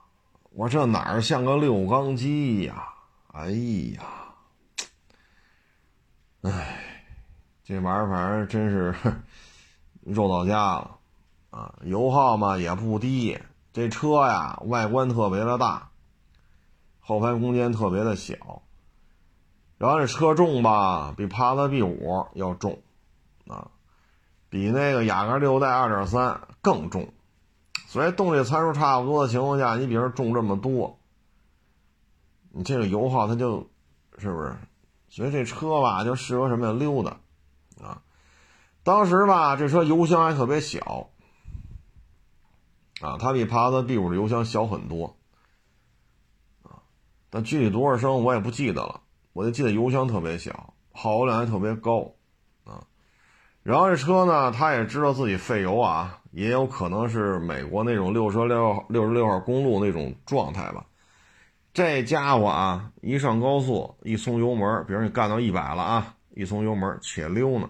[0.49, 2.89] 我这哪儿像个六缸机呀？
[3.31, 3.49] 哎
[3.95, 4.03] 呀，
[6.41, 6.77] 哎，
[7.63, 8.93] 这玩意儿反正真是
[10.03, 10.97] 肉到家了
[11.51, 11.73] 啊！
[11.83, 13.39] 油耗嘛也不低，
[13.71, 15.91] 这车呀外观特别的大，
[16.99, 18.35] 后排空间特别的小。
[19.77, 22.81] 然后这车重吧，比帕萨特 B 五要重，
[23.47, 23.69] 啊，
[24.49, 27.13] 比那个雅阁六代二点三更重，
[27.85, 30.99] 所以动力参数差不多的情况下，你比如重这么多，
[32.49, 33.69] 你这个油耗它就，
[34.17, 34.55] 是不是？
[35.09, 36.73] 所以这车吧就适合什么呀？
[36.73, 37.19] 溜达，
[37.85, 38.01] 啊，
[38.83, 41.11] 当时吧这车油箱还特别小，
[42.99, 45.15] 啊，它比帕萨特 B 五的油箱小很多，
[46.63, 46.81] 啊，
[47.29, 49.01] 但具体多少升我也不记得了。
[49.37, 52.11] 我就记得油箱特别小，耗油量还特别高，
[52.63, 52.81] 啊，
[53.61, 60.83] 然后这车呢，他也知道自己费油啊，也有可能是美国那种六十六六十六号公路那种状态吧。
[61.71, 67.69] 这家伙啊，一上高速一松油门，比如你干到一百了啊，一松油门且溜呢，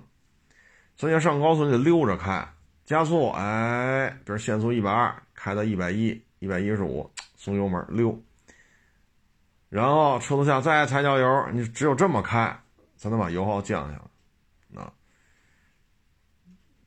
[0.96, 2.48] 所以要上高速你得溜着开，
[2.86, 8.18] 加速，哎，比如限速一百二，开到一百一、一百一十五，松油门溜。
[9.70, 12.58] 然后车头下再踩脚油，你只有这么开，
[12.96, 14.02] 才能把油耗降下
[14.74, 14.94] 来，啊。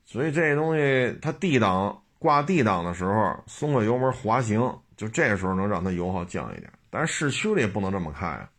[0.05, 6.73] 所以这东西它 D 档挂 D 档的时候，松了油门滑行，就这时候能让它油耗降一点。
[6.89, 8.49] 但是市区里不能这么开，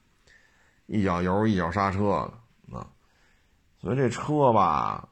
[0.87, 2.32] 一脚油一脚刹车
[2.70, 2.88] 的啊。
[3.80, 5.08] 所以这车吧，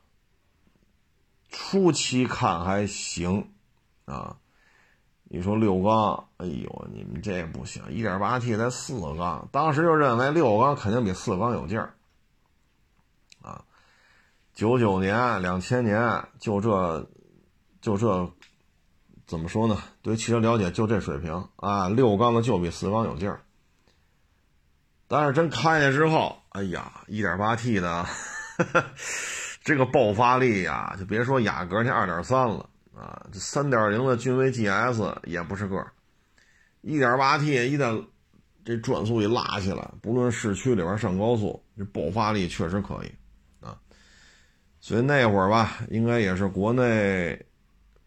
[1.50, 3.52] 初期看还行
[4.04, 4.36] 啊。
[5.32, 11.94] 你说六缸，哎呦，你们这不行，一点八 T 才四缸，当时就认为六缸肯定比四缸有劲儿，
[13.40, 13.62] 啊，
[14.54, 17.08] 九九年、两千年就这，
[17.80, 18.28] 就这，
[19.24, 19.80] 怎么说呢？
[20.02, 23.40] 对汽车了解就这水平啊，六缸的就比四缸有劲儿。
[25.06, 28.04] 但是真开下之后，哎呀，一点八 T 的，
[29.62, 32.68] 这个爆发力呀，就别说雅阁那二点三了。
[33.00, 35.90] 啊，这三点零的君威 GS 也不是个儿，
[36.82, 38.04] 一点八 T 一旦
[38.62, 43.74] 这转速一拉起来，不论市区里边上高速，这爆发力确实可以啊。
[44.80, 47.42] 所以那会儿吧，应该也是国内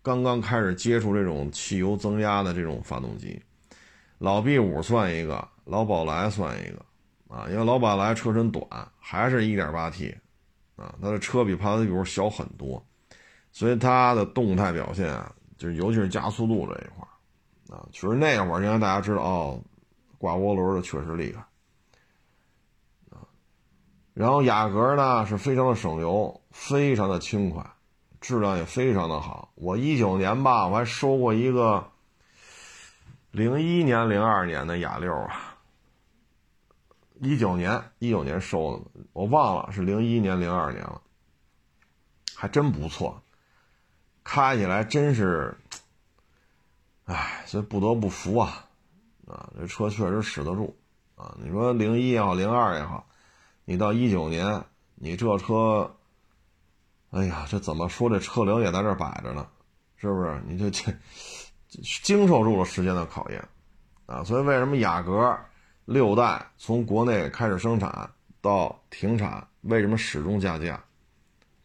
[0.04, 3.42] 刚刚开始接触这种汽油增压的这种发动机，
[4.20, 6.86] 老 B 五算一个，老宝来算一个
[7.36, 8.64] 啊，因为老宝来车身短，
[9.00, 10.16] 还是一点八 T
[10.76, 12.86] 啊，它的车比帕萨特 B 五小很多。
[13.54, 17.08] 所以它的动态表现啊，就是尤其是加速度这一块
[17.78, 19.62] 啊，确实那会儿应该大家知道哦，
[20.18, 21.42] 挂涡轮的确实厉害
[23.12, 23.22] 啊。
[24.14, 27.64] 然后雅阁呢是非常的省油，非常的轻快，
[28.20, 29.52] 质量也非常的好。
[29.56, 31.92] 我一九年吧，我还收过一个
[33.32, 35.58] 零一年、零二年的雅六啊，
[37.22, 41.02] 一九年一九年收的，我忘了是零一年、零二年了，
[42.36, 43.23] 还真不错，
[44.24, 45.58] 开起来真是，
[47.06, 48.66] 哎，所以不得不服啊，
[49.28, 50.76] 啊，这车确实使得住
[51.16, 51.36] 啊。
[51.40, 53.08] 你说零一也好，零二也好，
[53.66, 54.64] 你到一九年，
[54.96, 55.96] 你这车。
[57.12, 58.10] 哎呀，这怎么说？
[58.10, 59.48] 这车龄也在这摆着呢，
[59.98, 60.42] 是不是？
[60.48, 60.92] 你这这
[62.02, 63.48] 经受住了时间的考验
[64.08, 64.24] 啊！
[64.24, 65.40] 所以为什么雅阁
[65.86, 68.10] 六代从国内开始生产
[68.42, 70.84] 到停产，为什么始终加价？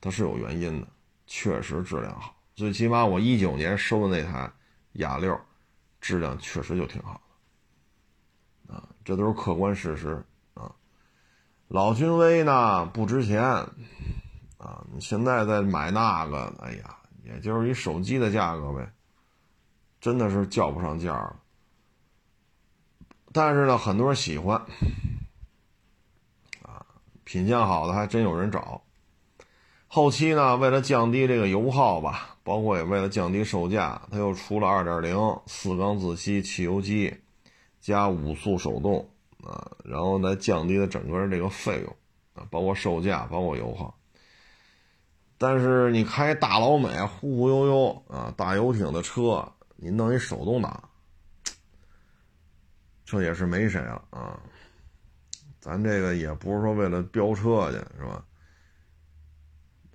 [0.02, 0.86] 它是有原因的，
[1.26, 2.34] 确实质量好。
[2.58, 4.50] 最起码我一九年收的那台
[4.94, 5.40] 雅六，
[6.00, 7.20] 质量确实就挺好
[8.66, 10.20] 的啊，这都是客观事实
[10.54, 10.74] 啊。
[11.68, 13.40] 老君威呢不值钱。
[14.58, 18.92] 啊，你现在再买那个，哎呀，也就是一手机的价格呗，
[20.00, 21.36] 真的是叫不上价了。
[23.32, 24.60] 但是呢，很多人喜欢，
[26.62, 26.84] 啊，
[27.22, 28.82] 品相好的还真有人找。
[29.86, 37.14] 后期呢，为了降低这个油耗吧，包括也为了降低售价，它又出了2.0四缸自吸汽油机，
[37.78, 39.06] 加五速手动，
[39.44, 41.96] 啊，然后来降低了整个这个费用，
[42.32, 43.94] 啊，包括售价，包括油耗。
[45.36, 50.88] 但是你开大老美忽忽悠悠啊，大游艇的车，你弄一手动挡，
[53.04, 54.40] 这也是没谁了啊。
[55.60, 58.24] 咱这个也不是说为了飙车去，是吧？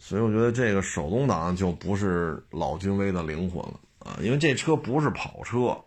[0.05, 5.81] 所以我觉得这个手动挡就不是老君威的灵魂了啊，因为这车不是跑车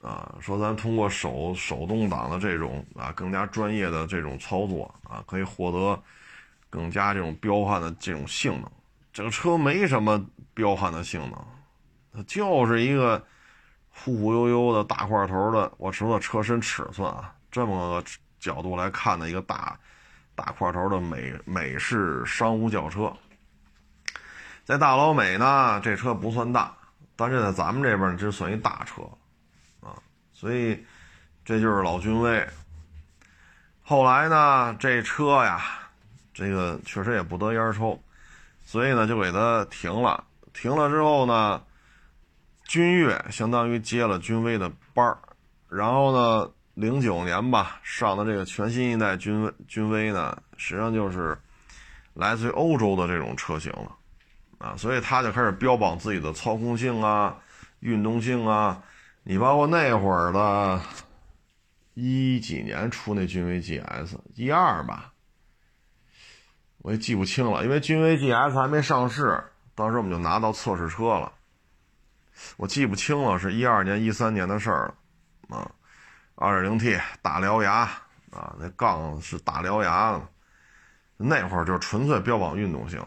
[0.00, 0.34] 啊。
[0.40, 6.02] 说咱通过手手动挡的这种啊更加专业的这种操作啊，可以获得。
[6.68, 8.70] 更加这种彪悍的这种性能，
[9.12, 11.46] 这个车没什么彪悍的性能，
[12.12, 13.24] 它就是一个
[13.88, 15.72] 忽忽悠悠的大块头的。
[15.78, 19.78] 我说的车身尺寸啊，这么个角度来看的一个大
[20.36, 23.12] 大块头的美美式商务轿车，
[24.64, 26.72] 在大老美呢，这车不算大，
[27.16, 29.02] 但是在咱们这边这算一大车
[29.80, 29.98] 啊，
[30.32, 30.86] 所以
[31.44, 32.46] 这就是老君威。
[33.82, 35.82] 后来呢，这车呀。
[36.38, 37.98] 这个确实也不得烟抽，
[38.62, 40.22] 所以呢就给他停了。
[40.52, 41.62] 停了之后呢，
[42.64, 45.16] 君越相当于接了君威的班儿，
[45.70, 51.36] 然后呢，零九年吧上的这个全新一代君威君威呢，实际上就是
[52.12, 53.96] 来自于欧洲的这种车型了
[54.58, 57.34] 啊，所以他就开始标榜自己的操控性啊、
[57.80, 58.82] 运动性啊。
[59.22, 60.78] 你包括那会儿的，
[61.94, 65.14] 一几年出那君威 GS 一二吧。
[66.82, 69.42] 我也记不清了，因为君威 GS 还没上市，
[69.74, 71.32] 当时我们就拿到测试车了。
[72.58, 74.94] 我记不清了，是一二年、一三年的事儿
[75.48, 75.56] 了。
[75.56, 75.72] 啊
[76.36, 77.88] ，2.0T 大獠牙
[78.30, 80.22] 啊，那杠是大獠牙的，
[81.16, 83.00] 那会儿就纯粹标榜运动性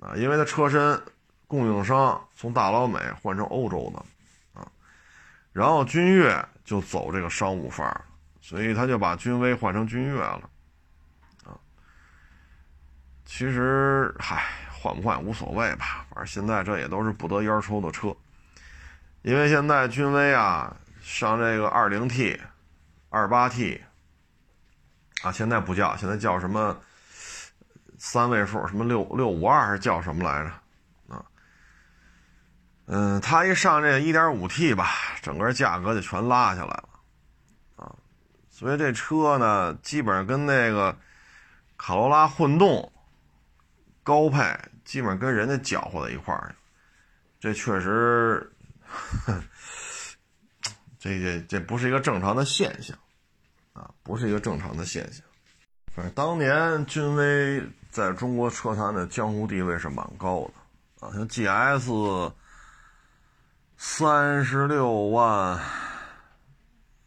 [0.00, 1.00] 啊，因为它车身
[1.46, 4.66] 供应商从大老美换成欧洲的啊，
[5.52, 8.04] 然后君越就走这个商务范儿，
[8.40, 10.50] 所以他就把君威换成君越了。
[13.28, 18.14] 其实，嗨，换不换无所谓吧，反正现在这也都是不得烟抽的车。
[19.22, 20.74] 因为现在君威啊，
[21.06, 22.40] 上这个二零 T、
[23.10, 23.80] 二八 T
[25.22, 26.76] 啊，现在不叫，现在叫什么
[27.96, 31.14] 三位数，什么六六五二是叫什么来着？
[31.14, 31.24] 啊，
[32.86, 34.90] 嗯，他一上这个一点五 T 吧，
[35.22, 36.88] 整个价格就全拉下来了
[37.76, 37.94] 啊。
[38.50, 40.98] 所以这车呢，基本上跟那个
[41.76, 42.92] 卡罗拉混动。
[44.02, 44.38] 高配
[44.84, 46.54] 基本上跟人家搅和在一块儿，
[47.40, 48.52] 这确实，
[51.06, 52.98] 这这这不是一个正常的现象，
[53.72, 55.24] 啊，不是一个正常的现象。
[55.94, 60.50] 反正当年君威在中国车坛的江湖地位是蛮高
[61.00, 62.32] 的，啊，像 GS
[63.76, 65.58] 三十六万，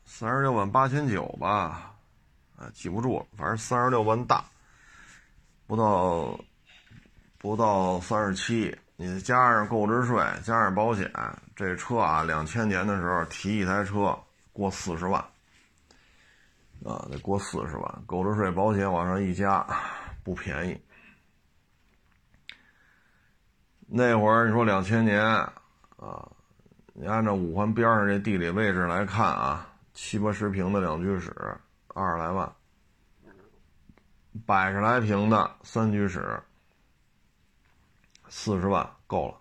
[0.05, 1.93] 三十六万八千九吧，
[2.55, 4.45] 啊，记不住了，反正三十六万大，
[5.67, 6.39] 不到。
[7.41, 11.09] 不到三十七，你加上购置税，加上保险，
[11.55, 14.13] 这车啊，两千年的时候提一台车
[14.51, 15.21] 过四十万，
[16.83, 19.65] 啊，得过四十万，购置税、保险往上一加，
[20.21, 20.77] 不便宜。
[23.87, 26.29] 那会儿你说两千年啊，
[26.91, 31.33] 你按照五环边上这地理位置来看啊，七八十平的两居室
[31.93, 32.53] 二十来万，
[34.45, 36.37] 百十来平的三居室。
[38.29, 39.35] 四十万够了，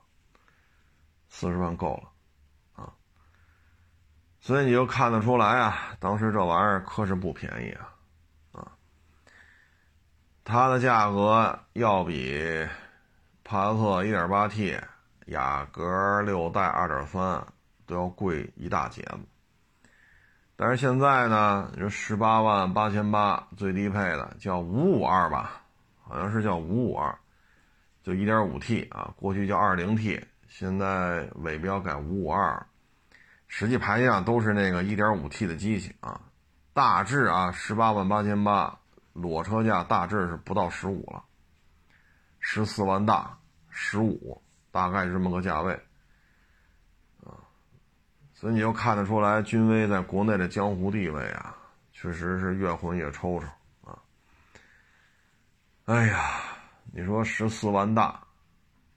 [1.28, 2.93] 四十万够了，啊，
[4.41, 7.95] 所以你就看得出来啊，当时这玩意儿可是不便宜啊，
[8.53, 8.72] 啊，
[10.43, 12.66] 它的价格要比
[13.45, 14.82] 帕萨特 1.8T、
[15.26, 17.45] 雅阁六代2.3
[17.86, 19.20] 都要贵一大截子。
[20.57, 25.62] 但是现在呢，这十八万八千八最低配的叫五五二吧，
[26.03, 27.16] 好像是叫五五二，
[28.09, 32.66] 就一点五 T 啊，过去叫二零 T，现在尾标改五五二，
[33.48, 36.18] 实际排量都是那个一点五 T 的机器啊，
[36.72, 38.78] 大致啊十八万八千八，
[39.12, 41.22] 裸车价大致是不到十五了，
[42.40, 43.36] 十四万大，
[43.68, 44.40] 十五
[44.70, 45.78] 大概是这么个价位。
[48.32, 51.54] 所以你就看得出来，君威在国内的江湖地位啊，
[51.92, 53.98] 确实是越混越抽抽啊。
[55.84, 56.40] 哎呀，
[56.93, 58.20] 你说十四万大，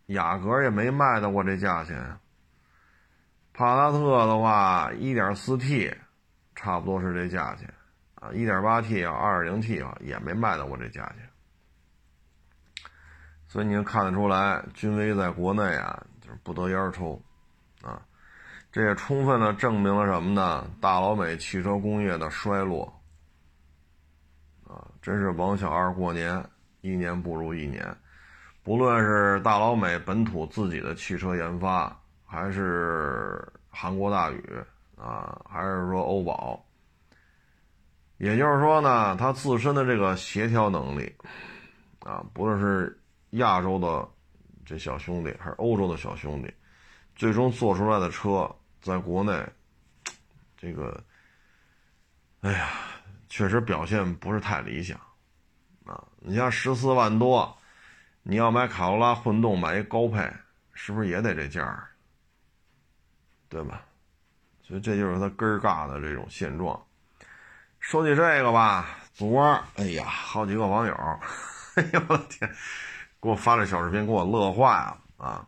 [0.08, 2.18] 雅阁也没卖到过这价钱。
[3.54, 5.94] 帕萨特的话，一点四 T，
[6.56, 7.72] 差不多是这价钱
[8.16, 8.32] 啊。
[8.32, 11.30] 一点八 T 啊，二点零 T 啊，也没卖到过这价钱。
[13.48, 17.22] 所以你能看得出来，君威在国内啊，就是不得烟抽
[17.82, 18.02] 啊。
[18.72, 20.66] 这也充分的证明了什么呢？
[20.80, 23.02] 大老美汽车工业的衰落，
[24.66, 26.42] 啊，真是王小二过年，
[26.82, 27.96] 一年不如一年。
[28.64, 34.44] 不论是大老美本土自己的汽车研发，还是韩国大宇，
[34.96, 36.64] 啊，还是说欧宝，
[38.18, 41.12] 也就是说呢，它自身的这个协调能力，
[42.02, 42.96] 啊，不论是
[43.32, 44.08] 亚洲的
[44.66, 46.54] 这小兄弟，还是欧洲的小兄弟，
[47.16, 48.50] 最终做出来的车。
[48.82, 49.48] 在国内，
[50.58, 51.04] 这个，
[52.42, 52.70] 哎呀，
[53.30, 55.00] 确实表现不是太理想，
[56.20, 57.58] 你像十四万多，
[58.24, 60.32] 你要买卡罗拉混动，买一高配，
[60.74, 61.88] 是不是也得这价儿？
[63.50, 63.82] 对吧？
[64.62, 66.82] 所以这就是它根儿尬的这种现状。
[67.80, 70.94] 说起这个吧，昨儿，哎呀，好几个网友，
[71.76, 72.50] 哎呦我的天，
[73.20, 75.46] 给我发这小视频，给我乐坏了啊！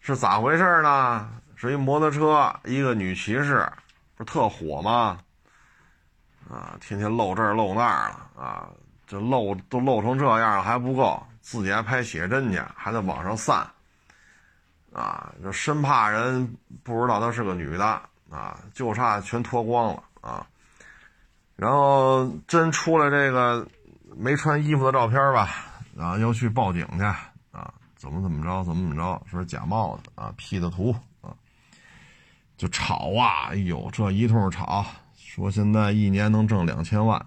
[0.00, 1.28] 是咋回事呢？
[1.56, 3.70] 是一摩托车，一个女骑士，
[4.16, 5.18] 不是特火吗？
[6.48, 8.70] 啊，天天露这儿露那儿了啊，
[9.08, 13.66] 这露都露成这样了还不够，自己还拍写真去，还在网上散，
[14.92, 17.86] 啊，就生怕人不知道她是个女的
[18.30, 20.46] 啊，就差全脱光了啊。
[21.56, 23.66] 然后真出来这个
[24.14, 25.48] 没穿衣服的照片吧，
[25.96, 27.02] 然后又去报警去
[27.50, 31.32] 啊，怎么怎么着，怎么怎么着，说假冒的啊，P 的图啊。
[32.58, 33.50] 就吵啊！
[33.50, 34.84] 哎呦，这一通吵，
[35.16, 37.24] 说现在一年能挣两千万。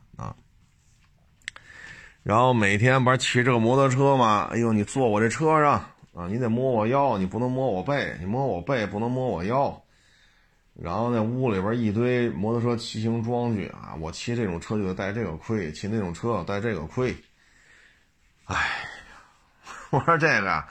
[2.23, 4.47] 然后每天不是骑这个摩托车吗？
[4.51, 5.73] 哎呦，你坐我这车上
[6.13, 9.81] 啊，你得摸我腰，你不能摸我背，你摸我背不能摸我腰。
[10.73, 17.15] 然后那屋里边一堆摩托车骑行装具啊，我骑这种车就得戴这个盔，骑那种车要戴这个盔。
[18.45, 18.55] 哎，
[19.91, 20.63] 我说这个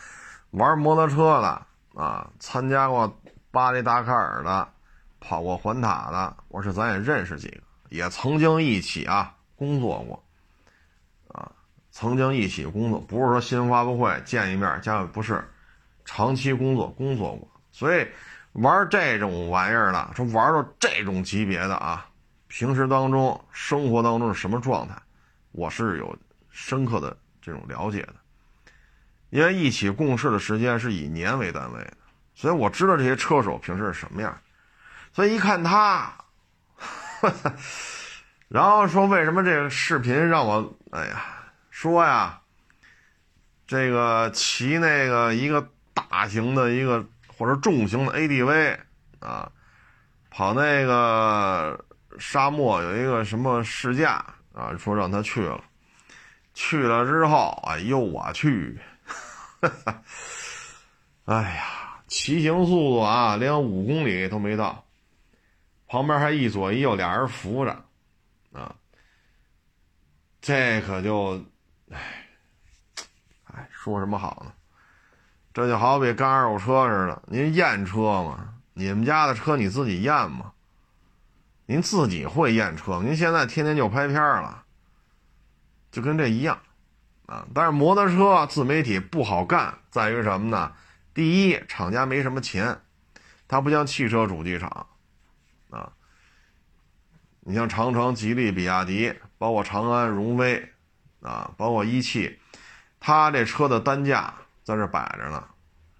[0.50, 3.12] 玩摩托车的啊，参加过。
[3.52, 4.68] 巴黎达喀尔的，
[5.18, 10.22] 跑过环塔的，我说咱也认识几个，也曾经一起啊工作过，
[11.90, 15.44] 曾经一起工作，不是说新闻发布会见一面，加不是，
[16.04, 18.06] 长期工作工作过，所以
[18.52, 22.06] 玩这种玩意儿的，说玩到这种级别的啊，
[22.48, 24.94] 平时当中生活当中是什么状态，
[25.52, 26.16] 我是有
[26.50, 28.14] 深刻的这种了解的，
[29.30, 31.92] 因为一起共事的时间是以年为单位的。
[32.34, 34.40] 所以我知道这些车手平时是什么样，
[35.12, 36.14] 所以一看他，
[38.48, 41.22] 然后说为什么这个视频让我哎呀
[41.80, 42.38] 说呀，
[43.66, 48.78] 这个骑那个一个大型的一个或者重型的 ADV
[49.20, 49.50] 啊，
[50.28, 51.82] 跑那个
[52.18, 54.22] 沙漠有一个什么试驾
[54.52, 55.64] 啊，说让他去了，
[56.52, 58.78] 去了之后，哎呦我去，
[61.24, 61.64] 哎呀。
[62.08, 64.84] 骑行速度啊，连五公里都没到，
[65.86, 67.84] 旁边还一左一右俩人扶着，
[68.52, 68.74] 啊，
[70.42, 71.42] 这可就，
[71.90, 72.26] 哎，
[73.44, 74.52] 哎，说什么好呢？
[75.52, 78.54] 这就好比干二手车似的，您验车吗？
[78.72, 80.52] 你们家的车你自己验吗？
[81.66, 83.02] 您自己会验车？
[83.02, 84.64] 您现在天天就拍片了，
[85.90, 86.58] 就跟这一样，
[87.26, 90.72] 啊，但是摩托车自媒体不好干，在于什么呢？
[91.12, 92.80] 第一，厂家没什么钱，
[93.48, 94.86] 它不像汽车主机厂，
[95.70, 95.92] 啊，
[97.40, 100.69] 你像长城、吉利、比亚迪，包括长安、荣威，
[101.22, 102.38] 啊，包括一汽，
[102.98, 105.44] 它这车的单价在这摆着呢，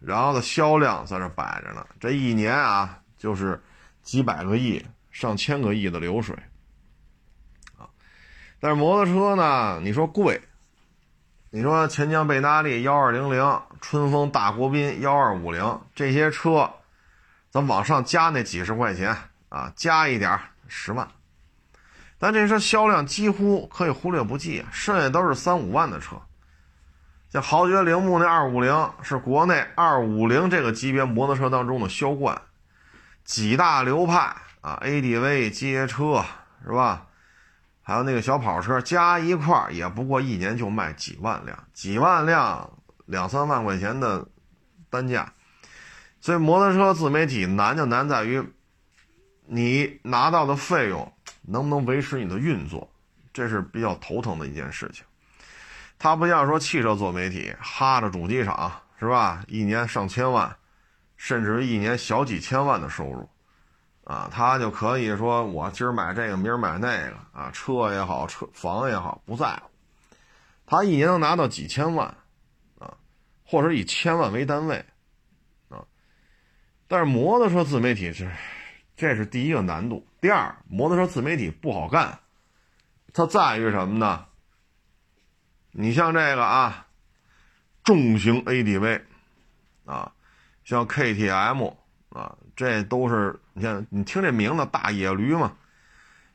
[0.01, 3.63] 然后的销量在这摆着呢，这一年啊就是
[4.03, 6.37] 几百个亿、上千个亿的流水
[7.77, 7.89] 啊。
[8.61, 10.41] 但是摩托车呢，你说贵，
[11.51, 16.71] 你说钱江贝纳利幺二零零、春风大国宾幺二五零这些车，
[17.51, 19.17] 咱往上加那几十块钱
[19.49, 21.09] 啊，加一点十万。
[22.21, 26.21] 但这车销量几乎可以忽略不计，剩下都是三五万的车。
[27.31, 32.43] 像豪爵铃木那二五零是国内二五零这个级别摩托车当中的销冠，
[33.25, 36.23] 几大流派啊，ADV 街车
[36.63, 37.07] 是吧？
[37.83, 42.71] 还有那个小跑车加一块也不过一年就卖几万辆，几万辆
[43.07, 44.29] 两三万块钱的
[44.91, 45.33] 单价。
[46.21, 48.45] 所以摩托车自媒体难就难在于，
[49.47, 51.11] 你拿到的费用。
[51.51, 52.89] 能不能维持你的运作，
[53.33, 55.05] 这是比较头疼的一件事情。
[55.99, 59.45] 它不像说汽车做媒体，哈着主机厂是吧？
[59.49, 60.57] 一年上千万，
[61.17, 63.29] 甚至一年小几千万的收入，
[64.05, 69.71] 啊，他就可以说我今儿买这个，明儿买那个啊，车也好，车房也好，不在乎。
[70.67, 72.07] 他一年能拿到几千万，
[72.79, 72.97] 啊，
[73.45, 74.85] 或者以千万为单位，
[75.69, 75.85] 啊。
[76.87, 78.31] 但是摩托车自媒体是。
[78.97, 80.07] 这是第一个难度。
[80.21, 82.19] 第二，摩托车自媒体不好干，
[83.15, 84.27] 它在于什么呢？
[85.73, 86.87] 你像这个啊，
[87.83, 89.01] 重型 ADV，
[89.87, 90.13] 啊，
[90.63, 91.73] 像 KTM
[92.11, 95.57] 啊，这都是你看，你听这名字，大野驴嘛。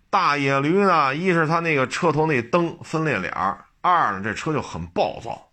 [0.10, 3.32] 大野驴呢，一是它那个车头那灯分裂脸
[3.82, 5.48] 二呢这车就很暴躁，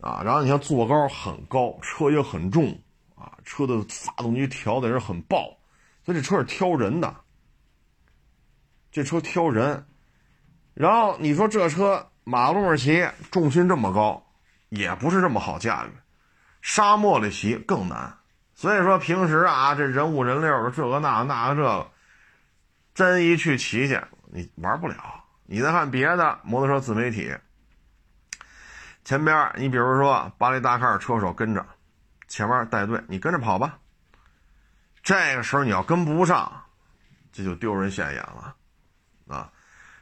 [0.00, 2.80] 啊，然后你像坐高很高，车也很重，
[3.14, 5.54] 啊，车的发动机调的是很爆。
[6.04, 7.12] 所以这车是挑人的，
[8.96, 9.84] 这车挑人，
[10.72, 14.26] 然后你说这车马路上骑，重心这么高，
[14.70, 15.90] 也不是这么好驾驭，
[16.62, 18.16] 沙漠里骑更难。
[18.54, 21.90] 所以说平时啊，这人五人六的这个那个那个这个，
[22.94, 24.00] 真一去骑去，
[24.32, 24.96] 你玩不了。
[25.44, 27.30] 你再看别的摩托车自媒体，
[29.04, 31.66] 前边你比如说巴黎大卡车手跟着，
[32.28, 33.78] 前面带队，你跟着跑吧。
[35.02, 36.50] 这个时候你要跟不上，
[37.30, 38.56] 这就丢人现眼了，
[39.28, 39.50] 啊？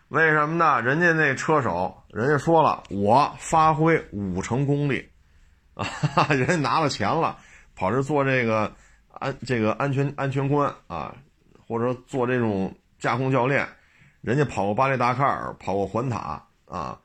[0.09, 0.81] 为什么呢？
[0.83, 5.11] 人家那车手，人家说了，我发挥五成功力，
[5.75, 5.85] 啊，
[6.29, 7.39] 人家拿了钱了，
[7.75, 8.73] 跑这做这个
[9.09, 11.15] 安这个安全安全官啊，
[11.67, 13.67] 或者做这种驾控教练，
[14.21, 17.01] 人家跑过巴黎达喀尔，跑过环塔啊，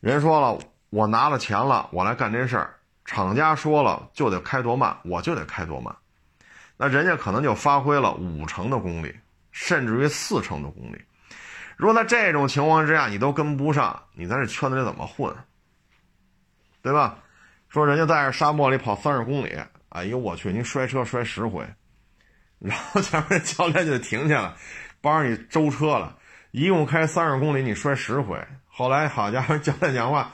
[0.00, 0.58] 人家说了，
[0.90, 5.92] 我拿了钱了，我来干这事儿，厂家说了就得开多慢，我就得开多慢。
[6.76, 9.12] 那人家可能就发挥了五成的功力，
[9.50, 11.02] 甚至于四成的功力。
[11.76, 15.34] 如果在这种情况之下你都跟不上，你在这圈子里怎么混？
[16.82, 17.18] 对吧？
[17.68, 19.56] 说人家在这沙漠里跑三十公里，
[19.90, 21.66] 哎呦我去，您摔车摔十回，
[22.58, 24.54] 然后前面教练就停下来，
[25.00, 26.16] 帮着你周车了。
[26.50, 28.42] 一共开三十公里，你摔十回。
[28.68, 30.32] 后来好家伙，教练讲话，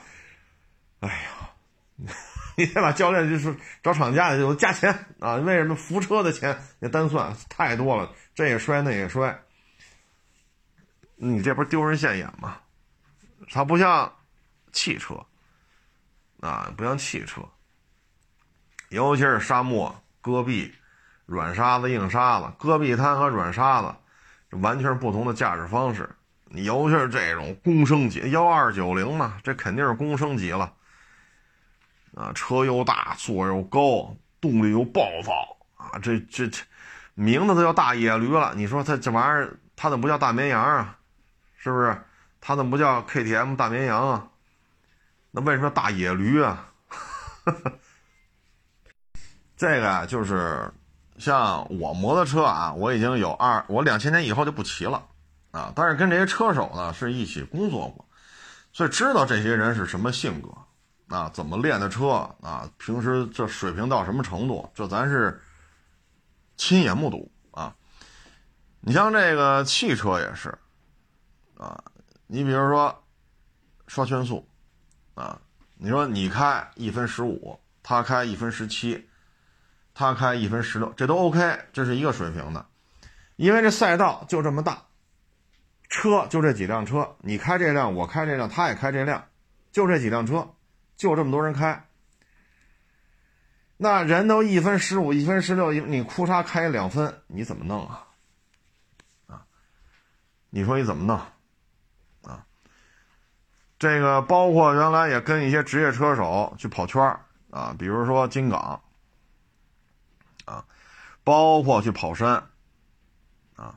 [1.01, 1.49] 哎呀。
[2.55, 5.35] 你再把教练就是找厂家就加钱啊？
[5.37, 8.11] 为什么扶车的钱那单算太多了？
[8.35, 9.42] 这也摔那也摔，
[11.15, 12.57] 你这不是丢人现眼吗？
[13.49, 14.11] 它不像
[14.71, 15.15] 汽车
[16.41, 17.41] 啊，不像汽车，
[18.89, 20.73] 尤其是沙漠戈壁、
[21.25, 23.93] 软沙子、硬沙子、戈壁滩和软沙子，
[24.57, 26.09] 完全是不同的驾驶方式。
[26.45, 30.73] 你尤其是这种公升级幺二九零嘛，这肯定是公升级了。
[32.15, 35.33] 啊，车又大，座又高，动力又暴躁
[35.75, 35.97] 啊！
[35.97, 36.63] 这这这，
[37.15, 38.53] 名字都叫大野驴了。
[38.55, 40.99] 你说它这玩意儿，它怎么不叫大绵羊啊？
[41.63, 41.97] 是不是？
[42.41, 44.27] 它怎么不叫 KTM 大绵羊啊？
[45.31, 46.69] 那为什么大野驴啊？
[49.55, 50.69] 这个啊，就是
[51.17, 55.07] 像我摩托车啊，我已经有二，我两千年以后就不骑了
[55.51, 55.71] 啊。
[55.73, 58.05] 但是跟这些车手呢是一起工作过，
[58.73, 60.49] 所以知道这些人是什么性格。
[61.15, 62.69] 啊，怎么练的车啊？
[62.77, 64.69] 平时这水平到什么程度？
[64.75, 65.41] 这咱是
[66.57, 67.73] 亲眼目睹啊！
[68.81, 70.57] 你像这个汽车也是
[71.63, 71.83] 啊，
[72.27, 73.03] 你比如说
[73.87, 74.45] 刷圈速
[75.13, 75.39] 啊，
[75.75, 79.07] 你说你开一分十五，他开一分十七，
[79.93, 82.65] 他开一分十六，这都 OK，这是一个水平的，
[83.37, 84.83] 因为这赛道就这么大，
[85.87, 89.25] 车就这几辆车，你开这辆，我开这辆，他也开这辆，
[89.71, 90.53] 就这几辆车。
[90.95, 91.87] 就这么多人开，
[93.77, 98.07] 那人都一分十五、一分十六，你哭嚓开两分，你怎么弄啊？
[99.25, 99.45] 啊，
[100.51, 101.19] 你说你怎么弄？
[103.79, 107.01] 这个包括原来也跟一些职业车手去跑圈
[107.49, 108.81] 啊，比如说金港，
[110.45, 110.65] 啊，
[111.23, 112.43] 包括去跑山，
[113.55, 113.75] 啊，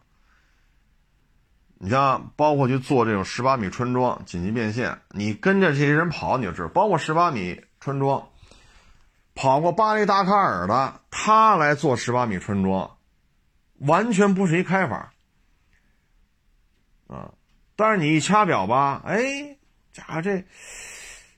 [1.78, 8.28] 你像包括去做这种十八米穿桩紧急变线，你跟着这些人跑，你就知道，包括十八米穿桩，
[9.34, 12.96] 跑过巴黎达喀尔的，他来做十八米穿桩，
[13.80, 15.12] 完全不是一开法，
[17.08, 17.34] 啊，
[17.74, 19.55] 但是你一掐表吧，哎，
[19.96, 20.44] 家伙这。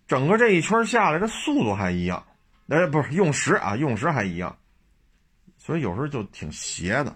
[0.09, 2.25] 整个这一圈下来，这速度还一样，
[2.69, 4.57] 哎，不是用时啊，用时还一样，
[5.59, 7.15] 所以有时候就挺邪的，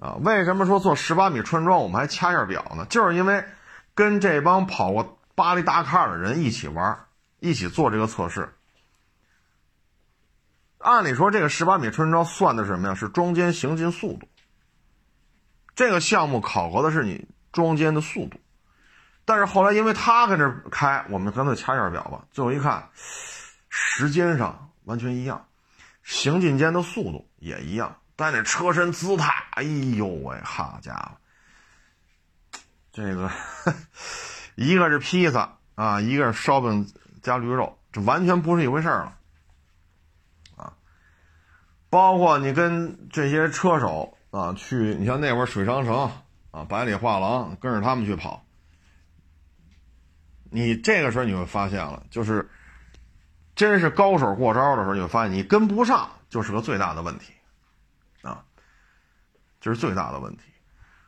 [0.00, 2.84] 啊，为什么说做十八米穿桩我们还掐下表呢？
[2.86, 3.44] 就是因为
[3.94, 6.98] 跟这帮跑过巴黎达喀尔的人一起玩，
[7.38, 8.52] 一起做这个测试。
[10.78, 12.94] 按理说这个十八米穿桩算的是什么呀？
[12.96, 14.26] 是桩间行进速度。
[15.76, 18.40] 这个项目考核的是你桩间的速度。
[19.28, 22.24] 但是后来，因为他跟这开，我们干脆掐一下表吧。
[22.30, 22.88] 最后一看，
[23.68, 25.44] 时间上完全一样，
[26.02, 32.58] 行进间的速度也一样，但那车身姿态，哎呦喂，好家伙，
[32.90, 33.30] 这个
[34.56, 39.14] 一个是披萨啊，一个是烧饼加驴肉，这完全不是一回事了
[40.56, 40.72] 啊！
[41.90, 46.10] 包括你跟这些车手啊去，你像那会儿水长城
[46.50, 48.42] 啊，百里画廊，跟着他们去跑。
[50.50, 52.48] 你这个时候你会发现了，就是
[53.54, 57.32] 真是高手过招的时候，你会发现你跟不上，就是个最大的问题，
[58.22, 58.44] 啊，
[59.60, 60.42] 这是最大的问题。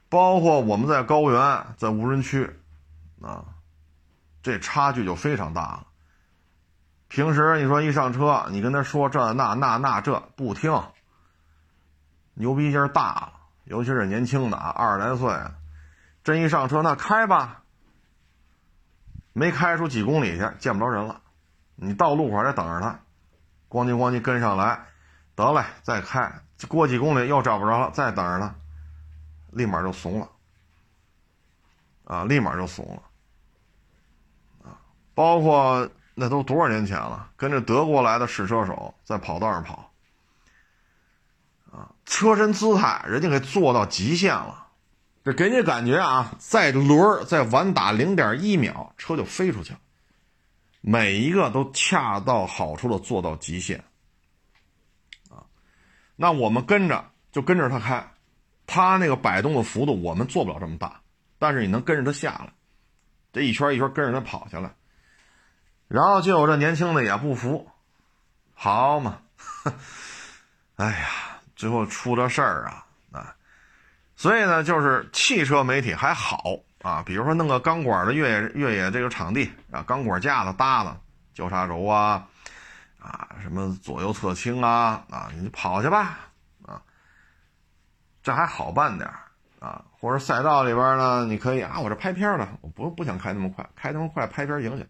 [0.09, 2.51] 包括我们在高原，在无人区，
[3.23, 3.45] 啊，
[4.43, 5.87] 这差距就非常大了。
[7.09, 10.83] 平时你说一上车，你跟他说这那那那这不听，
[12.35, 13.33] 牛逼劲儿大了，
[13.65, 15.33] 尤其是年轻的啊，二十来岁，
[16.25, 17.60] 真一上车那开吧。
[19.33, 21.21] 没开出几公里去，见不着人了。
[21.77, 23.01] 你到路口得等着他，
[23.69, 24.87] 咣叽咣叽跟上来，
[25.35, 26.31] 得嘞，再开
[26.69, 28.55] 过几公里又找不着了，再等着他，
[29.53, 30.29] 立马就怂了。
[32.05, 34.69] 啊，立马就怂了。
[34.69, 34.77] 啊，
[35.15, 39.91] 包括那都多少年前了，跟着德国来的试车手在跑道上跑，
[41.73, 44.67] 啊，车身姿态人家给做到极限了。
[45.23, 49.79] 这给你感觉啊，在轮再晚打零点一秒，车就飞出去了。
[50.81, 53.85] 每一个都恰到好处的做到极限，
[55.29, 55.45] 啊，
[56.17, 58.13] 那我们跟着就跟着他开，
[58.67, 61.03] 他那个摆动的幅度我们做不了这么大，
[61.39, 62.51] 但是你能跟着他下来，
[63.31, 64.75] 这一圈一圈跟着他跑下来，
[65.87, 67.69] 然后就有这年轻的也不服，
[68.55, 69.21] 好嘛，
[70.77, 71.09] 哎呀，
[71.55, 72.87] 最后出这事儿啊。
[74.21, 76.45] 所以呢，就是汽车媒体还好
[76.83, 80.95] 啊，比如说弄个钢管的越野越野这个场地啊，钢管架子搭的
[81.33, 82.29] 交叉轴啊，
[82.99, 86.19] 啊什么左右侧倾啊啊，你跑去吧
[86.67, 86.83] 啊，
[88.23, 89.11] 这还好办点
[89.59, 94.87] 啊，或者赛道里边呢，你可以啊，我这拍片的，我不不想开那么快，开那么快拍片行去，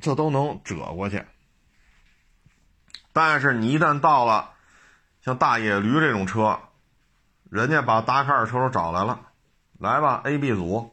[0.00, 1.24] 这都能折过去。
[3.12, 4.50] 但是你一旦到了
[5.20, 6.58] 像大野驴这种车。
[7.50, 9.28] 人家把达喀尔车手找来了，
[9.78, 10.92] 来吧，A、B 组，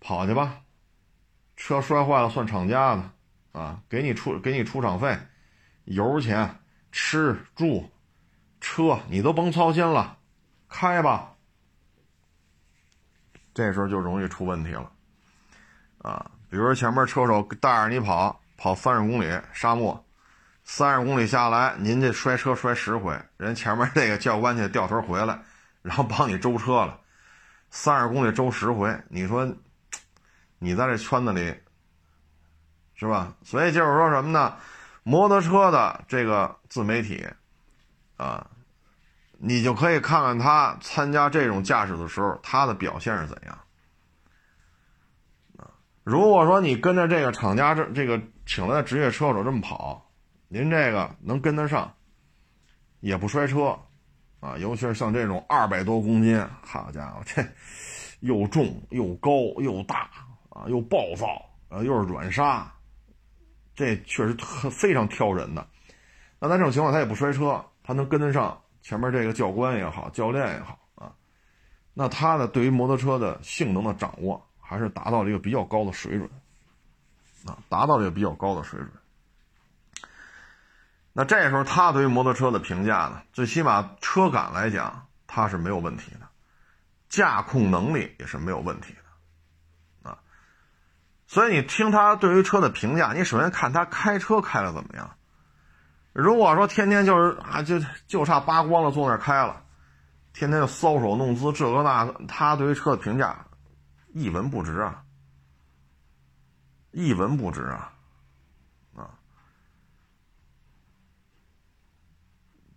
[0.00, 0.60] 跑去吧，
[1.56, 3.10] 车摔坏了算厂家的，
[3.58, 5.18] 啊，给你出给你出厂费，
[5.84, 6.60] 油钱、
[6.92, 7.90] 吃住、
[8.60, 10.18] 车你都甭操心了，
[10.68, 11.30] 开吧。
[13.54, 14.92] 这时候就容易出问题了，
[15.98, 20.03] 啊，比如说前面车手带着你跑，跑三十公里沙漠。
[20.64, 25.38] 三十公里下来，您这摔车摔十回，人前面那个教官去掉头回来，
[25.82, 26.98] 然后帮你周车了。
[27.70, 29.46] 三十公里周十回，你说
[30.58, 31.54] 你在这圈子里
[32.94, 33.34] 是吧？
[33.42, 34.56] 所以就是说什么呢？
[35.02, 37.26] 摩托车的这个自媒体
[38.16, 38.46] 啊，
[39.32, 43.58] 你就可以看看他参加这种驾驶的时候，他的表现是怎样
[45.58, 45.68] 啊？
[46.04, 50.00] 如果说你跟着这个厂家这这个请来的职业车手这么跑。
[50.48, 51.92] 您这个能跟得上，
[53.00, 53.78] 也不摔车，
[54.40, 57.44] 啊，尤其是像这种二百多公斤，好家伙，这
[58.20, 60.10] 又重又高又大
[60.50, 61.26] 啊，又暴躁
[61.68, 62.72] 啊，又是软刹，
[63.74, 65.66] 这确实特非常挑人的。
[66.38, 71.12] 那在这种情况，他也不摔车，他能跟得上前面这个教官也好，教练也好啊，
[71.94, 76.30] 那他呢，对于摩托车的性能的掌握，还是达到了一个比较高的水准，
[77.46, 78.90] 啊，达到了一个比较高的水准。
[81.16, 83.22] 那这时候他对于摩托车的评价呢？
[83.32, 86.26] 最起码车感来讲，他是没有问题的，
[87.08, 88.92] 驾控能力也是没有问题
[90.02, 90.18] 的，啊。
[91.28, 95.08] 所以你听他对于车的评价，你首先看他开车开的怎么样。
[96.12, 99.62] 如果说天天就是啊，就就差扒光了坐那开了，
[100.32, 103.46] 天天就搔首弄姿这个那个，他对于车的评价
[104.12, 105.04] 一文不值啊，
[106.90, 107.93] 一文不值啊，啊！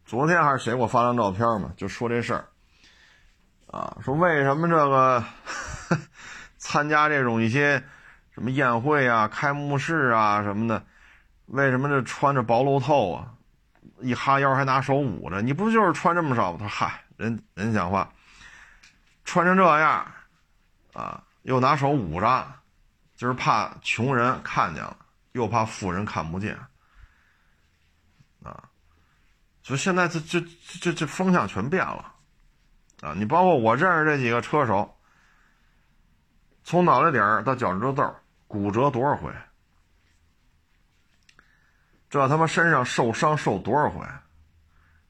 [0.07, 2.47] 昨天还是谁给我发张照片嘛，就说这事儿，
[3.67, 5.21] 啊，说为什么这个
[6.57, 7.83] 参加这种一些
[8.31, 10.81] 什么宴会啊、开幕式啊什么的。
[11.47, 13.33] 为什么这穿着薄露透啊？
[13.99, 16.57] 一哈腰还拿手捂着，你不就是穿这么少吗？
[16.59, 18.09] 他说：“嗨，人人讲话，
[19.25, 20.09] 穿成这样，
[20.93, 22.47] 啊，又拿手捂着，
[23.17, 24.95] 就是怕穷人看见了，
[25.33, 26.57] 又怕富人看不见，
[29.67, 30.39] 就现在这这
[30.79, 32.13] 这这风向全变了，
[33.01, 34.97] 啊，你包括我认识这几个车手，
[36.63, 38.15] 从脑袋顶到脚趾头豆
[38.47, 39.29] 骨折多少回？”
[42.09, 44.07] 这他妈身上受伤受多少回，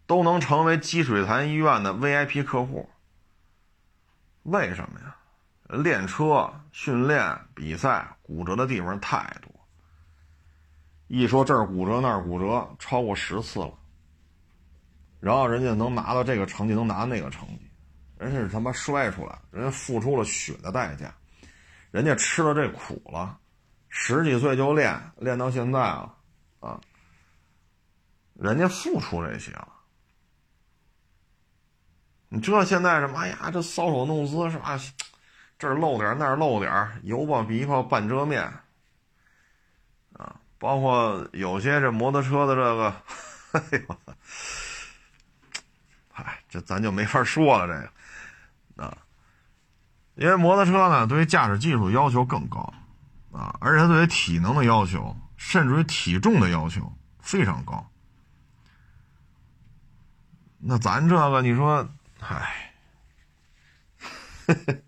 [0.07, 2.89] 都能成为积水潭医院的 VIP 客户。
[4.41, 5.15] 为什么呀？
[5.69, 9.51] 练车、训练、比赛，骨折的地方太多。
[11.05, 13.71] 一说这儿骨折那儿骨折，超过十次了。
[15.19, 17.69] 然后人家能拿到这个成绩，能拿那个成绩，
[18.17, 21.13] 人家是他妈摔出来，人家付出了血的代价，
[21.91, 23.37] 人家吃了这苦了，
[23.89, 26.13] 十几岁就练，练到现在了。
[26.59, 26.81] 啊，
[28.33, 29.67] 人家付出这些了，
[32.29, 33.19] 你这现在什么？
[33.19, 34.79] 哎呀，这搔首弄姿是吧？
[35.59, 38.43] 这儿露点那儿露点油爆鼻泡半遮面，
[40.13, 42.95] 啊，包括有些这摩托车的这个，
[43.53, 43.97] 哎呦，
[46.23, 47.73] 嗨， 这咱就没法说了，这
[48.75, 48.97] 个，啊，
[50.15, 52.73] 因为摩托车呢，对于驾驶技术要求更高，
[53.31, 55.15] 啊，而且对于体能的要求。
[55.39, 57.87] 甚至于体重的要求非常高，
[60.57, 61.87] 那咱这个你说，
[62.19, 62.73] 唉，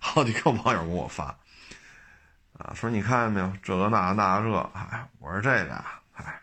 [0.00, 1.38] 好几个网友给我发，
[2.54, 6.40] 啊，说你看见没有，这个那个那个这，哎，我说这个，唉，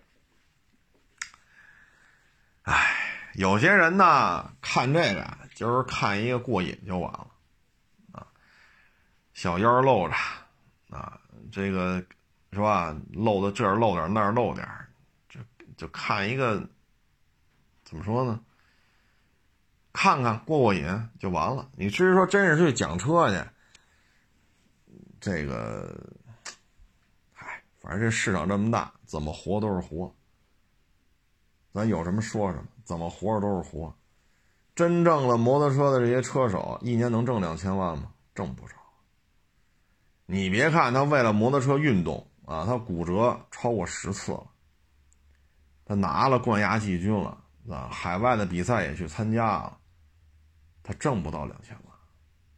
[2.61, 3.08] 唉，
[3.39, 5.25] 有些人呢看这个
[5.55, 7.27] 就是看一个过瘾就完了，
[8.11, 8.27] 啊，
[9.33, 10.15] 小腰露着，
[10.95, 11.17] 啊，
[11.51, 12.03] 这个。
[12.51, 12.99] 是吧？
[13.13, 14.67] 露的这儿露点，那儿露点，
[15.29, 15.39] 就
[15.77, 16.67] 就看一个，
[17.83, 18.41] 怎么说呢？
[19.93, 21.69] 看看过过瘾就完了。
[21.75, 23.47] 你至于说真是去讲车去，
[25.21, 25.95] 这个，
[27.35, 30.11] 哎，反正这市场这么大，怎么活都是活。
[31.71, 33.93] 咱有什么说什么，怎么活着都是活。
[34.73, 38.11] 真正的摩托车的这些车手，一年能挣两千万吗？
[38.33, 38.73] 挣不着。
[40.25, 42.25] 你别看他为了摩托车运动。
[42.45, 44.43] 啊，他骨折超过十次了，
[45.85, 49.77] 他拿了冠亚季军了，啊，海外的比赛也去参加了，
[50.81, 51.95] 他挣不到两千万，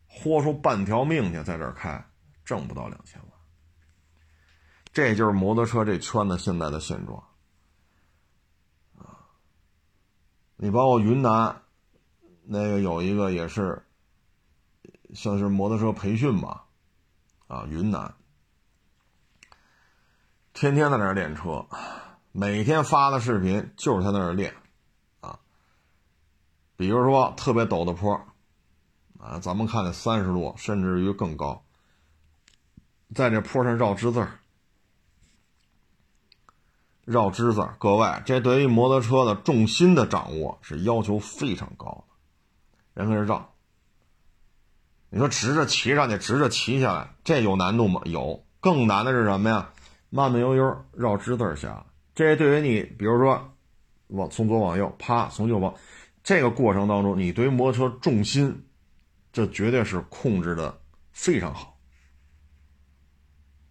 [0.07, 2.01] 豁出半条命去在这儿开，
[2.45, 3.31] 挣不到两千万，
[4.93, 7.21] 这就是摩托车这圈子现在的现状，
[8.97, 9.27] 啊，
[10.63, 11.59] 你包括云南，
[12.43, 13.83] 那个有一个也是，
[15.11, 16.65] 像是摩托车培训吧，
[17.47, 18.13] 啊，云南。
[20.53, 21.65] 天天在那儿练车，
[22.31, 24.53] 每天发的视频就是他在那儿练，
[25.21, 25.39] 啊，
[26.75, 28.13] 比如说特别陡的坡，
[29.19, 31.65] 啊，咱们看的三十度甚至于更高，
[33.15, 34.40] 在这坡上绕直字儿，
[37.05, 42.05] 绕直字，各位，这对于摩托车的重心的掌握是要求非常高
[42.93, 43.53] 的，人跟这绕，
[45.09, 48.01] 你说直着骑上去，直着骑下来，这有难度吗？
[48.05, 49.71] 有，更难的是什么呀？
[50.09, 53.51] 慢慢悠悠绕直字下，这对于你，比如说
[54.07, 55.73] 往从左往右，啪，从右往，
[56.23, 58.65] 这个过程当中，你对于摩托车重心，
[59.33, 60.79] 这绝对是控制的
[61.11, 61.77] 非常好，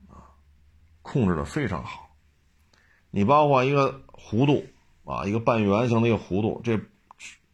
[0.09, 0.35] 啊，
[1.03, 2.10] 控制的非常好。
[3.11, 4.65] 你包括一个弧度
[5.05, 6.81] 啊，一个半圆形的一个弧度，这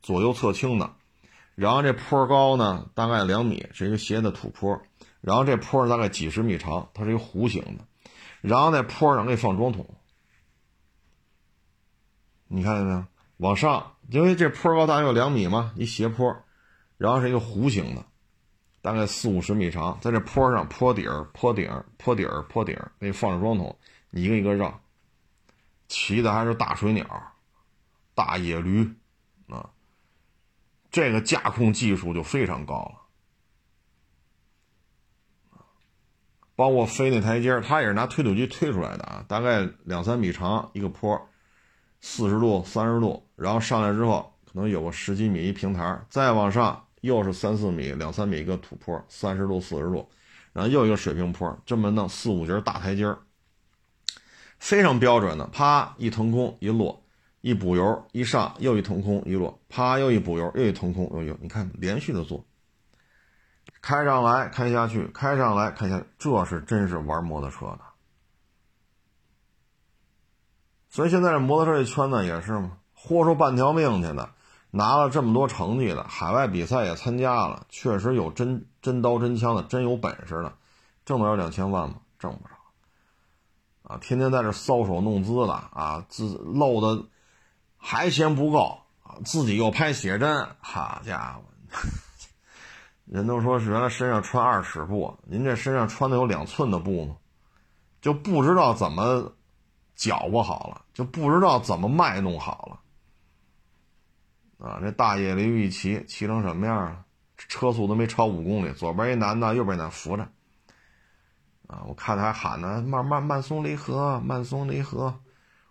[0.03, 0.91] 左右侧倾的，
[1.55, 4.81] 然后这坡高呢大概两米，是一个斜的土坡，
[5.21, 7.85] 然后这坡大概几十米长，它是一个弧形的。
[8.43, 9.87] 然后在坡上给你放桩桶，
[12.47, 13.05] 你看见没有？
[13.39, 16.37] 往上，因为这坡高大约有两米嘛，一斜坡，
[16.97, 18.05] 然后是一个弧形的，
[18.83, 23.77] 大概四五十米长，在这坡上坡底儿、坡顶儿、坡底儿、坡顶儿，给你放着桩桶，
[24.11, 24.81] 你一个一个绕，
[25.89, 27.33] 骑的还是大水鸟、
[28.15, 28.89] 大野驴
[29.49, 29.71] 啊，
[30.91, 33.03] 这个驾控技术就非常高了。
[36.55, 41.29] 包括飞那台阶儿它也是拿推土机推出来的啊，大概两三米长一个坡，
[42.01, 50.09] 四十度、三十度，然后上来之后可能有个十几米一平台，再往上又是三四米、两三米一个土坡，三十度、四十度，
[50.55, 53.19] 然后又一个水平坡，这么弄四五节大台阶儿
[54.59, 57.03] 非常标准的，啪一腾空一落，
[57.41, 62.45] 一补油一上又一腾空一落，啪又一补油又一腾空又一，你看连续的做。
[63.81, 67.81] 开上来，开下去，开上来，开下去，这是真是玩摩托车的。
[70.89, 74.31] 所以现在这摩托车这圈子也是嘛，豁出半条命去的，
[74.73, 80.53] 拿了这么多成绩的，海外比赛也参加了，确实有真真刀真枪的，真有本事的，
[81.05, 81.97] 挣得了两千万吗？
[82.19, 82.56] 挣不着。
[83.87, 87.05] 啊，天天在这搔首弄姿的啊，自露的
[87.77, 91.43] 还嫌不够啊，自己又拍写真，好家伙！
[93.07, 97.17] 人都说是原来身上穿二尺布，您这身上穿的有两寸的布吗？
[98.01, 99.33] 就不知道怎么
[99.95, 102.69] 搅和好了，就不知道怎么卖弄好
[104.59, 104.67] 了。
[104.67, 107.05] 啊，这大野驴一骑，骑成什么样啊？
[107.37, 110.29] 车速都没超五公里，左边一男的，右边那扶着。
[111.67, 115.19] 啊，我看他还喊呢，慢慢慢松离合，慢松离合。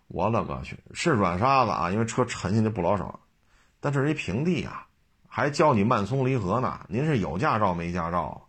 [0.08, 3.18] 我勒个去，是软沙子啊，因为车沉下去不老少，
[3.80, 4.86] 但这是一平地啊。
[5.28, 6.80] 还教你慢松离合呢？
[6.88, 8.48] 您是有驾照没驾照？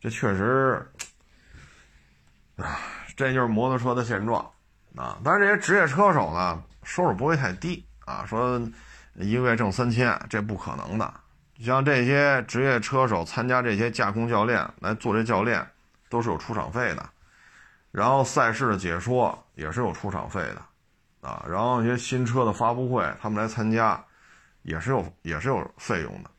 [0.00, 0.90] 这确实，
[2.56, 2.78] 啊，
[3.14, 4.50] 这就是摩托车的现状
[4.96, 5.18] 啊！
[5.22, 8.24] 当然，这些职业车手呢，收入不会太低啊。
[8.26, 8.58] 说
[9.14, 11.14] 一个月挣三千，这不可能的。
[11.60, 15.64] 像这些职业车手参加这些驾控教练来做这教练，
[16.10, 17.08] 都是有出场费的。
[17.90, 21.42] 然后赛事的解说也是有出场费的啊。
[21.48, 24.04] 然后一些新车的发布会，他们来参加。
[24.62, 26.30] 也是有也是有费用的，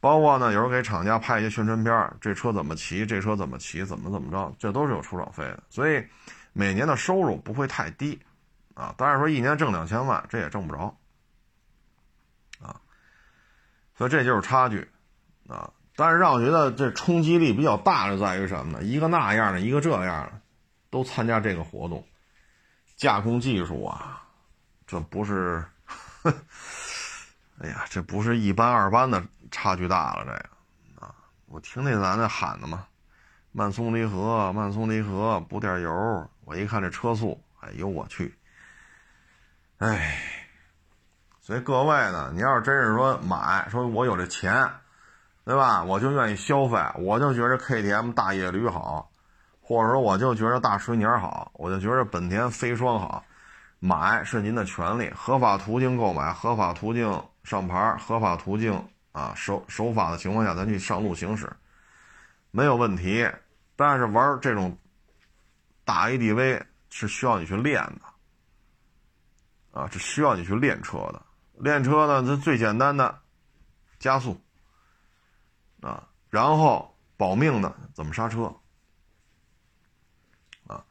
[0.00, 5.62] 包括呢，有时候给厂家拍一些宣传片这车怎么骑，这车怎么骑，怎么怎么着，这都是有出场费的。
[5.70, 6.06] 所以
[6.52, 8.20] 每年的收入不会太低，
[8.74, 10.94] 啊，当然说一年挣两千万，这也挣不着，
[12.62, 12.78] 啊，
[13.96, 14.86] 所以这就是差距，
[15.48, 18.82] 啊，但是让我觉得这冲击力比较大的在于什么呢？
[18.82, 20.40] 一个那样的，一个这样的，
[20.88, 22.06] 都参加这个活动，
[22.96, 24.22] 驾控技术啊，
[24.86, 25.62] 这不是。
[27.62, 31.14] 哎呀，这不是一班二班的差距大了，这个啊！
[31.44, 32.86] 我听那男的喊的嘛，
[33.52, 36.30] 慢松离合，慢松离合，补点油。
[36.46, 38.34] 我一看这车速，哎呦我去！
[39.76, 40.18] 哎，
[41.42, 44.66] 所以各位呢，你要是真是说买，说我有这钱，
[45.50, 45.82] 对吧？
[45.82, 49.10] 我就愿意消费，我就觉着 KTM 大野驴好，
[49.60, 53.24] 或者说我就觉着大水泥好，我就觉着本田飞霜好，
[53.80, 57.20] 买是您的权利，合法途径购买，合法途径。
[57.42, 58.80] 上牌合法途径
[59.10, 61.50] 啊，守守法的情况下，咱去上路行驶，
[62.52, 63.28] 没有问题。
[63.74, 64.78] 但是玩这种
[65.84, 71.20] 大 ADV 是需要你去练的，啊，是需要你去练车的。
[71.54, 73.18] 练车呢，这最简单的
[73.98, 74.40] 加速，
[75.80, 78.54] 啊，然后保命的怎么刹车，
[80.66, 80.84] 啊。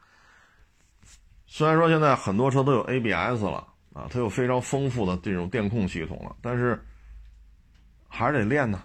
[1.46, 3.66] 虽然说现在很多车都有 ABS 了。
[3.92, 6.80] 啊，它有非常丰富的这种电控系统了，但是
[8.06, 8.84] 还是得练呢。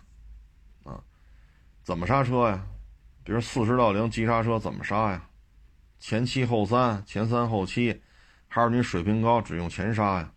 [0.84, 1.00] 啊，
[1.84, 2.66] 怎么刹车呀？
[3.24, 5.30] 比如四十到零急刹车怎么刹呀？
[6.00, 8.02] 前七后三，前三后七，
[8.48, 10.34] 还是你水平高只用前刹呀？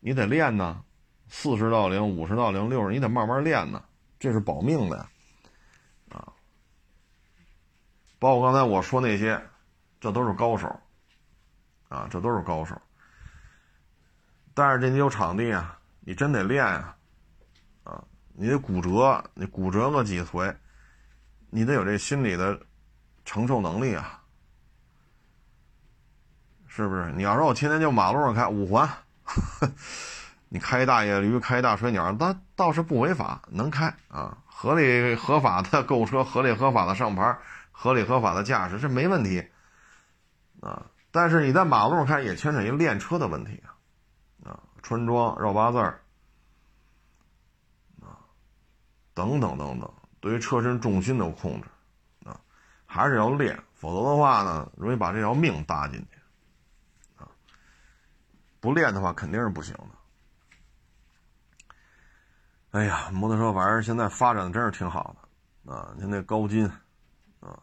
[0.00, 0.82] 你得练呢。
[1.30, 3.82] 四十到零、五十到零、六十，你得慢慢练呢。
[4.18, 5.08] 这是保命的呀。
[6.10, 6.28] 啊，
[8.18, 9.42] 包括刚才我说那些，
[9.98, 10.68] 这都是高手。
[11.88, 12.80] 啊，这都是高手，
[14.54, 16.96] 但是这你有场地啊，你真得练啊，
[17.82, 20.56] 啊，你得骨折，你骨折个几回，
[21.48, 22.60] 你得有这心理的
[23.24, 24.22] 承受能力啊，
[26.68, 27.10] 是不是？
[27.10, 28.88] 你要说我天天就马路上开五环，
[30.52, 37.38] 你开大野驴，开大水鸟，那倒是不违法，能开啊，合理合法的购车，合理合法的上牌，
[37.70, 39.48] 合理合法的驾驶，这没问题，
[40.60, 40.86] 啊。
[41.12, 46.00] 但是你在马路上开也牵扯一练车的问题啊，啊，穿桩绕八字儿，
[48.02, 48.18] 啊，
[49.14, 49.88] 等等等等，
[50.18, 51.68] 对于车身重心的控制，
[52.28, 52.40] 啊，
[52.86, 57.30] 还是要练，否则的话呢，容易把这条命搭进去，啊，
[58.58, 59.99] 不练的话肯定是不行的。
[62.70, 65.14] 哎呀，摩托车玩意儿现在发展的真是挺好
[65.64, 66.66] 的，啊，您那高金，
[67.40, 67.58] 啊，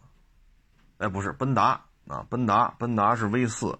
[0.97, 1.81] 哎，不是奔达。
[2.09, 3.77] 啊，奔达，奔达是 V 四，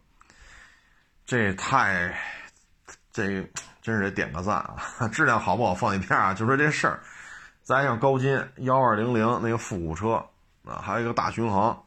[1.25, 2.13] 这太，
[3.09, 3.41] 这
[3.82, 5.07] 真是得点个赞啊！
[5.07, 6.99] 质量好不好放一边啊，就说这事儿。
[7.63, 10.15] 再像高金幺二零零那个复古车，
[10.65, 11.82] 啊，还有一个大巡航，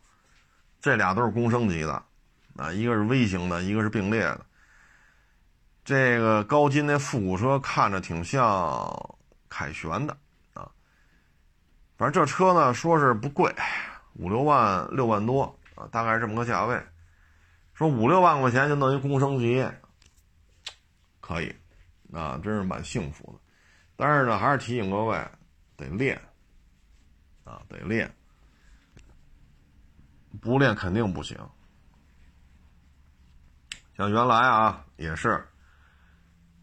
[0.80, 2.02] 这俩都是公升级的，
[2.56, 4.40] 啊，一个是微型的，一个是并列的。
[5.84, 8.40] 这个高金那复古车看着挺像
[9.50, 10.16] 凯旋的
[10.54, 10.70] 啊，
[11.98, 13.54] 反正这车呢说是不贵，
[14.14, 15.42] 五六万六万多
[15.74, 16.82] 啊，大概是这么个价位。
[17.74, 19.66] 说五六万块钱就弄一工升级，
[21.20, 21.54] 可以，
[22.12, 23.38] 啊，真是蛮幸福的。
[23.96, 25.18] 但是呢，还是提醒各位，
[25.76, 26.20] 得练，
[27.44, 28.14] 啊，得练，
[30.40, 31.36] 不练肯定不行。
[33.96, 35.46] 像原来啊，也是。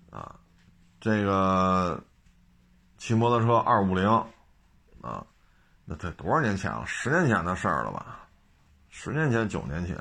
[0.10, 0.40] 啊，
[1.00, 2.04] 这个
[3.08, 4.06] 骑摩托车二五零，
[5.02, 5.26] 啊，
[5.86, 6.86] 那得多少年前了？
[6.86, 8.28] 十年前的事儿了吧？
[8.90, 9.96] 十年前、九年前，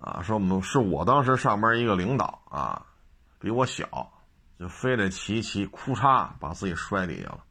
[0.00, 2.84] 啊，说我们是我当时上班一个领导啊，
[3.38, 4.12] 比我小，
[4.58, 7.44] 就非得骑一骑，哭嚓把自己摔底下了。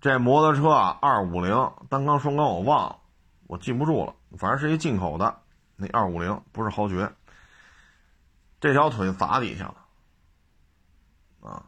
[0.00, 1.54] 这摩托车啊，二五零
[1.88, 2.98] 单缸双缸我忘了，
[3.46, 5.42] 我记不住了，反正是一进口的，
[5.76, 7.14] 那二五零不是豪爵。
[8.58, 9.76] 这条腿砸底下了，
[11.48, 11.66] 啊，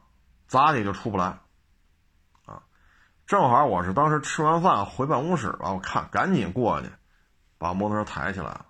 [0.57, 1.39] 砸底就出不来，
[2.47, 2.63] 啊，
[3.27, 6.91] 正好我是当时吃完饭回办公室了，我看赶紧过去，
[7.59, 8.67] 把摩托车抬起来了，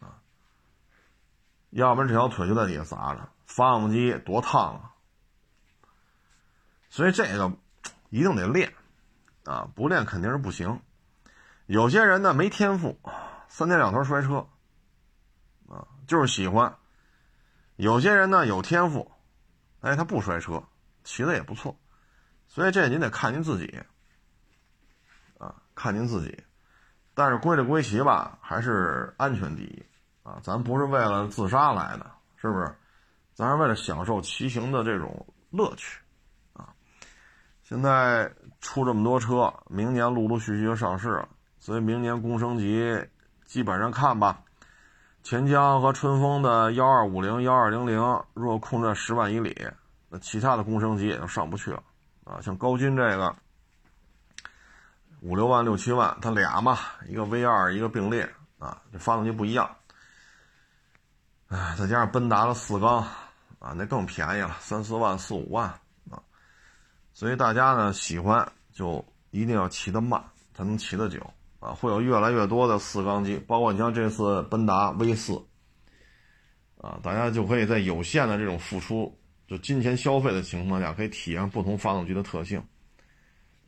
[0.00, 0.18] 啊，
[1.70, 4.90] 要不然这条腿就在底下砸着，发动机多烫啊，
[6.90, 7.52] 所以这个
[8.10, 8.74] 一定得练，
[9.44, 10.80] 啊，不练肯定是不行，
[11.66, 12.98] 有些人呢没天赋，
[13.46, 14.48] 三天两头摔车。
[15.68, 16.76] 啊就是喜欢，
[17.76, 19.12] 有些人呢有天赋，
[19.86, 20.60] 哎，他不摔车，
[21.04, 21.78] 骑的也不错，
[22.48, 23.80] 所以这您得看您自己，
[25.38, 26.42] 啊，看您自己。
[27.14, 29.86] 但是归了归齐吧，还是安全第一
[30.24, 30.40] 啊！
[30.42, 32.74] 咱不是为了自杀来的，是不是？
[33.32, 36.00] 咱是为了享受骑行的这种乐趣，
[36.52, 36.74] 啊！
[37.62, 38.28] 现在
[38.60, 41.28] 出这么多车，明年陆陆续续就上市了，
[41.60, 43.08] 所以明年工升级
[43.44, 44.42] 基本上看吧。
[45.26, 47.98] 钱江和春风的幺二五零、幺二零零，
[48.32, 49.68] 若控制在十万以里，
[50.08, 51.82] 那其他的工升级也就上不去了
[52.22, 52.40] 啊。
[52.40, 53.34] 像高军这个
[55.22, 58.22] 五六万、六七万，它俩嘛，一个 V 二，一个并列
[58.60, 59.68] 啊，这发动机不一样。
[61.48, 62.98] 哎，再加上奔达的四缸
[63.58, 65.68] 啊，那更便宜了，三四万、四五万
[66.08, 66.22] 啊。
[67.14, 70.22] 所以大家呢喜欢就一定要骑得慢，
[70.54, 71.20] 才能骑得久。
[71.74, 75.44] 会有越来越多的四缸机，包括你像这次奔达 V 四，
[76.78, 82.62] 啊，大家就可以在有限的这种付出，就金钱消费的情况下，可以体验不同发动机的特性。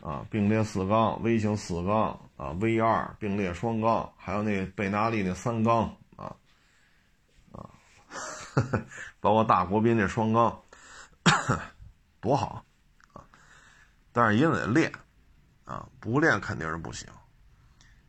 [0.01, 6.37] 啊，并列四缸、微型四缸啊，V 二并列双缸，还有那贝纳利那三缸啊，
[7.51, 7.69] 啊，
[9.19, 10.63] 包括大国宾这双缸，
[12.21, 12.65] 多好
[13.13, 13.27] 啊！
[14.13, 14.93] 但是一定得练
[15.65, 17.09] 啊，不练肯定是不行。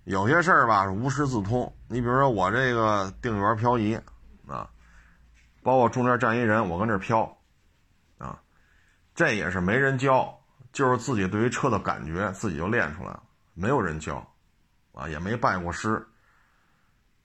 [0.09, 3.93] 有些事儿吧是无师自通，你比如说我这个定圆漂移，
[4.47, 4.67] 啊，
[5.61, 7.37] 包括中间站一人，我跟这漂，
[8.17, 8.41] 啊，
[9.13, 10.35] 这也是没人教，
[10.73, 13.21] 就是自己对于车的感觉自己就练出来了，
[13.53, 14.27] 没有人教，
[14.93, 16.03] 啊，也没拜过师，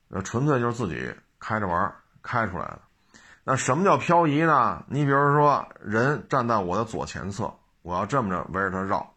[0.07, 1.91] 那纯粹就是自己开着玩
[2.23, 2.83] 开出来的。
[3.45, 4.85] 那什么叫漂移呢？
[4.89, 9.15] 你比如说人站在我的左前侧，我要这么着围着他绕，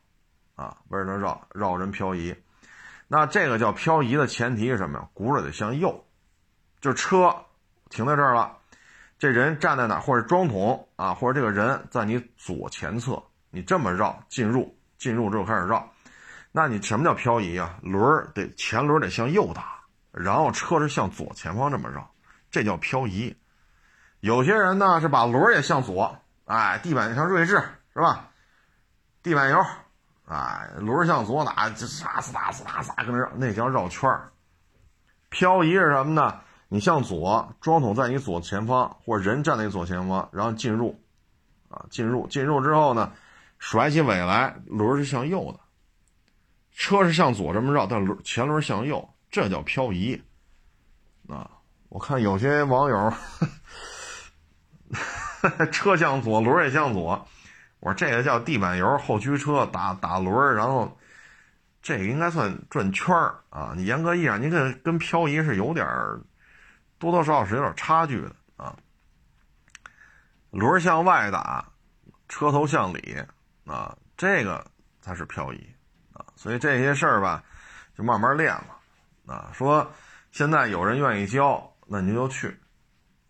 [0.56, 2.34] 啊，围着他绕，绕人漂移。
[3.08, 5.08] 那这个叫漂移的前提是什么呀？
[5.16, 6.06] 轱辘得向右，
[6.82, 7.34] 就车
[7.90, 8.58] 停在这儿了，
[9.18, 15.90] 这人站在哪，或者装桶啊，或者这个人在你左前侧，你这么绕进入，进入之后开始绕，
[16.52, 17.80] 那你什么叫漂移啊？
[17.82, 19.80] 轮儿得前轮得向右打，
[20.12, 22.12] 然后车是向左前方这么绕，
[22.52, 23.34] 这叫漂移。
[24.20, 27.62] 有些人呢是把轮也向左，哎，地板像锐志
[27.94, 28.32] 是吧？
[29.24, 29.66] 地板油。
[30.28, 34.32] 哎，轮向左打，就唰唰唰唰唰跟那绕，那叫绕圈儿。
[35.30, 36.42] 漂移是什么呢？
[36.68, 41.02] 你向左，装桶在你左前方，或者人站在你左前方，然后进入，
[41.70, 43.14] 啊，进入，进入之后呢，
[43.58, 45.60] 甩起尾来，轮是向右的，
[46.74, 50.22] 车是向左这么绕，但轮前轮向右，这叫漂移。
[51.30, 51.50] 啊，
[51.88, 53.14] 我看有些网友，
[55.72, 57.26] 车向左，轮也向左。
[57.80, 60.98] 我说这个叫地板油后驱车打打轮然后
[61.82, 63.74] 这个应该算转圈儿啊。
[63.76, 65.86] 你严格意义上，你跟跟漂移是有点
[66.98, 68.76] 多多少少是有点差距的啊。
[70.50, 71.64] 轮向外打，
[72.28, 73.18] 车头向里
[73.66, 74.66] 啊，这个
[75.02, 75.70] 才是漂移
[76.14, 76.26] 啊。
[76.36, 77.44] 所以这些事儿吧，
[77.96, 79.52] 就慢慢练了啊。
[79.54, 79.88] 说
[80.32, 82.58] 现在有人愿意教，那您就去。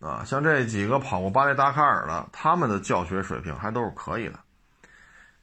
[0.00, 4.38] 啊，像这几个跑过巴黎达喀尔的，他们的教学水平还都是可以的。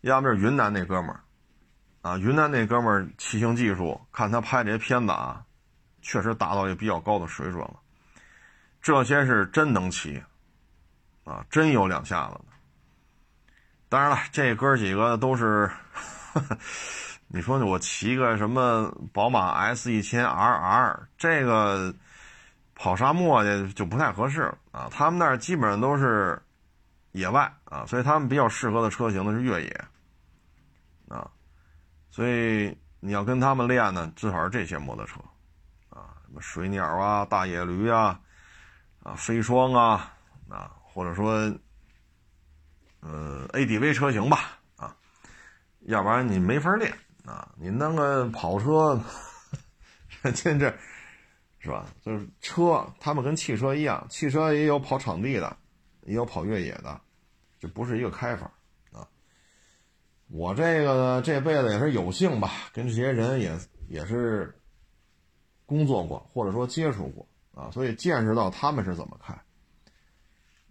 [0.02, 1.20] 要么是云南那哥们儿，
[2.02, 5.44] 啊，云南那哥们儿骑行技术，看他拍这些片子啊，
[6.02, 7.74] 确实达到一个比较高的水准了。
[8.82, 10.24] 这些是真能骑，
[11.24, 12.40] 啊，真有两下子。
[13.90, 15.70] 当然了，这哥几个都是，
[17.28, 21.94] 你说我骑个什么宝马 S 一千 RR，这个
[22.76, 24.88] 跑沙漠去就不太合适了啊。
[24.92, 26.40] 他们那儿基本上都是
[27.14, 29.86] 野外啊，所以他们比较适合的车型呢是越野，
[31.08, 31.32] 啊。
[32.12, 35.20] 所以你要跟他们练呢，至少是这些摩托车，
[35.90, 38.20] 啊，什么水鸟啊、大野驴啊、
[39.04, 40.14] 啊飞霜啊，
[40.50, 41.32] 啊，或者说，
[43.02, 44.96] 呃，ADV 车型吧，啊，
[45.88, 46.94] 要不然你没法练
[47.26, 47.48] 啊。
[47.58, 49.00] 你弄个跑车，
[50.24, 50.74] 这这，
[51.66, 51.88] 是吧？
[52.04, 55.58] 就是车，他们跟汽车一样，汽车也有跑场地的，
[56.04, 57.02] 也有跑越野的，
[57.60, 58.52] 这不是一个开法
[58.92, 59.08] 啊。
[60.28, 63.58] 我这个呢，这辈子也是有幸吧，跟这些人也
[63.90, 64.56] 也是
[65.66, 69.34] 工作过，或者说接触过啊，所以见识到他们是怎么开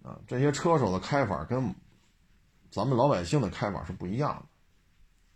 [0.09, 0.17] 啊。
[0.29, 1.75] 这些车手的开法跟
[2.71, 4.47] 咱们老百姓的开法是不一样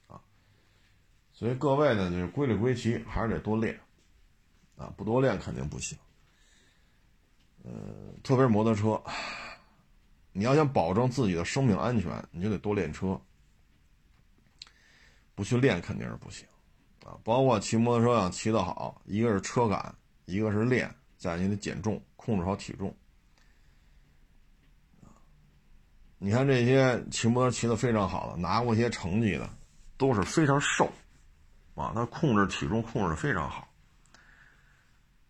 [0.07, 0.21] 的啊。
[1.33, 3.77] 所以各位呢，就是归里归齐，还是得多练
[4.79, 5.99] 啊，不多练肯定不行。
[7.65, 7.71] 呃，
[8.23, 9.03] 特别是摩托车，
[10.33, 13.21] 你要想保证自己的生命安全，你就得多练车。
[15.35, 16.47] 不去练肯定是不行，
[17.05, 22.93] 啊，包括骑摩托车要骑得好，一个是车感，一个是练，再你得减重，控制好体重。
[26.19, 29.49] 你看这些骑摩托骑得非常好的，拿过一些成绩的，
[29.97, 30.91] 都是非常瘦，
[31.77, 33.68] 啊，他控制体重控制的非常好，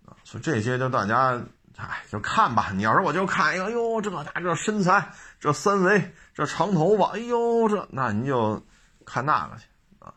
[0.09, 1.39] 啊，所以这些就大家，
[1.77, 2.71] 哎，就看吧。
[2.73, 8.65] 你要是我就看，哎呦，这大这身材，这三围，这长头发，哎呦，这那你就
[9.05, 9.67] 看那个去
[9.99, 10.15] 啊。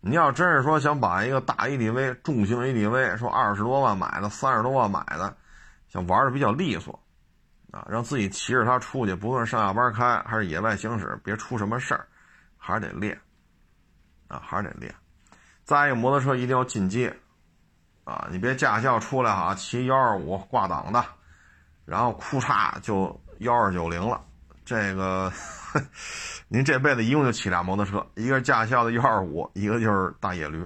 [0.00, 5.36] 你要真是说想把一个大 ADV 重型 ADV 说二十多万买的三十多万买的，
[5.88, 6.98] 想玩的比较利索，
[7.72, 12.06] 啊，让自己骑着它出去，不论上下班开还是野外行驶，别出什么事儿，
[12.56, 13.20] 还是得练，
[14.28, 14.94] 啊，还是得练。
[15.64, 17.18] 再一个，摩托车一定要进阶，
[18.04, 21.04] 啊，你别驾校出来哈，骑幺二五挂档的，
[21.84, 24.22] 然后哭嚓就幺二九零了，
[24.64, 25.32] 这个。
[26.46, 30.64] 您这辈子一共就骑俩摩托车，一个是驾校的幺二五，一个就是大野驴，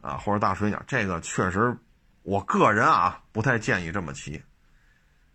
[0.00, 0.80] 啊，或者大水鸟。
[0.86, 1.76] 这个确实，
[2.22, 4.40] 我个人啊不太建议这么骑。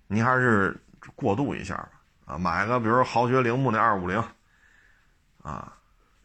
[0.08, 0.82] 您还是
[1.14, 1.90] 过渡一下吧，
[2.24, 4.24] 啊，买个比如豪爵铃木那二五零，
[5.44, 5.74] 啊，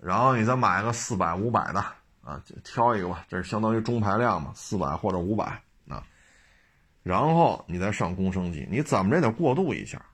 [0.01, 1.85] 然后你再买个四百五百的，
[2.25, 5.45] 啊，就挑一个吧，这是相当于中排量嘛，四百或者五百，
[5.89, 6.03] 啊，
[7.03, 10.05] 然后你再上公升级，你怎么着得过渡一下。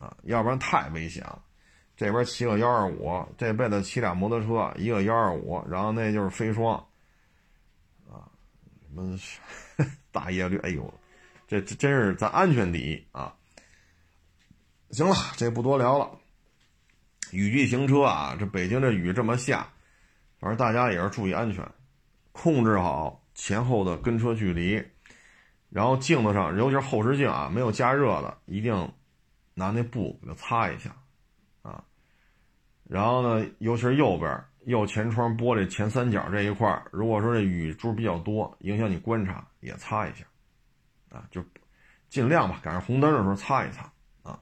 [0.00, 1.42] 啊，要不然太危险了。
[1.94, 6.74] 这边骑个幺二五，这辈子骑俩摩托车，一个幺二五，然后那就是飞霜，
[8.08, 8.24] 啊，
[8.80, 9.18] 什么
[10.10, 10.90] 大叶绿，哎呦，
[11.46, 13.34] 这这真是咱安全第一啊！
[14.90, 16.10] 行了，这不多聊了。
[17.30, 19.68] 雨季行车啊，这北京这雨这么下，
[20.40, 21.64] 反正大家也是注意安全，
[22.32, 24.82] 控制好前后的跟车距离，
[25.68, 28.92] 然后镜子上，尤其是后视镜啊，没有加热的，一定。
[29.52, 30.90] 拿那布给它擦一下，
[31.60, 31.84] 啊，
[32.84, 40.24] 然后呢，尤其是右边右前窗玻璃前三角这一块如果说这雨珠比较多，影响你观察，也擦一下，
[41.10, 41.44] 啊，就
[42.08, 43.92] 尽量吧，赶上红灯的时候擦一擦，
[44.22, 44.40] 啊，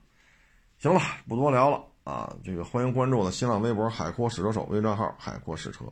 [0.79, 5.85] 行了，不多聊了，啊，这个欢迎关注我的新浪微博“海阔试车手”微账号“海阔试车”。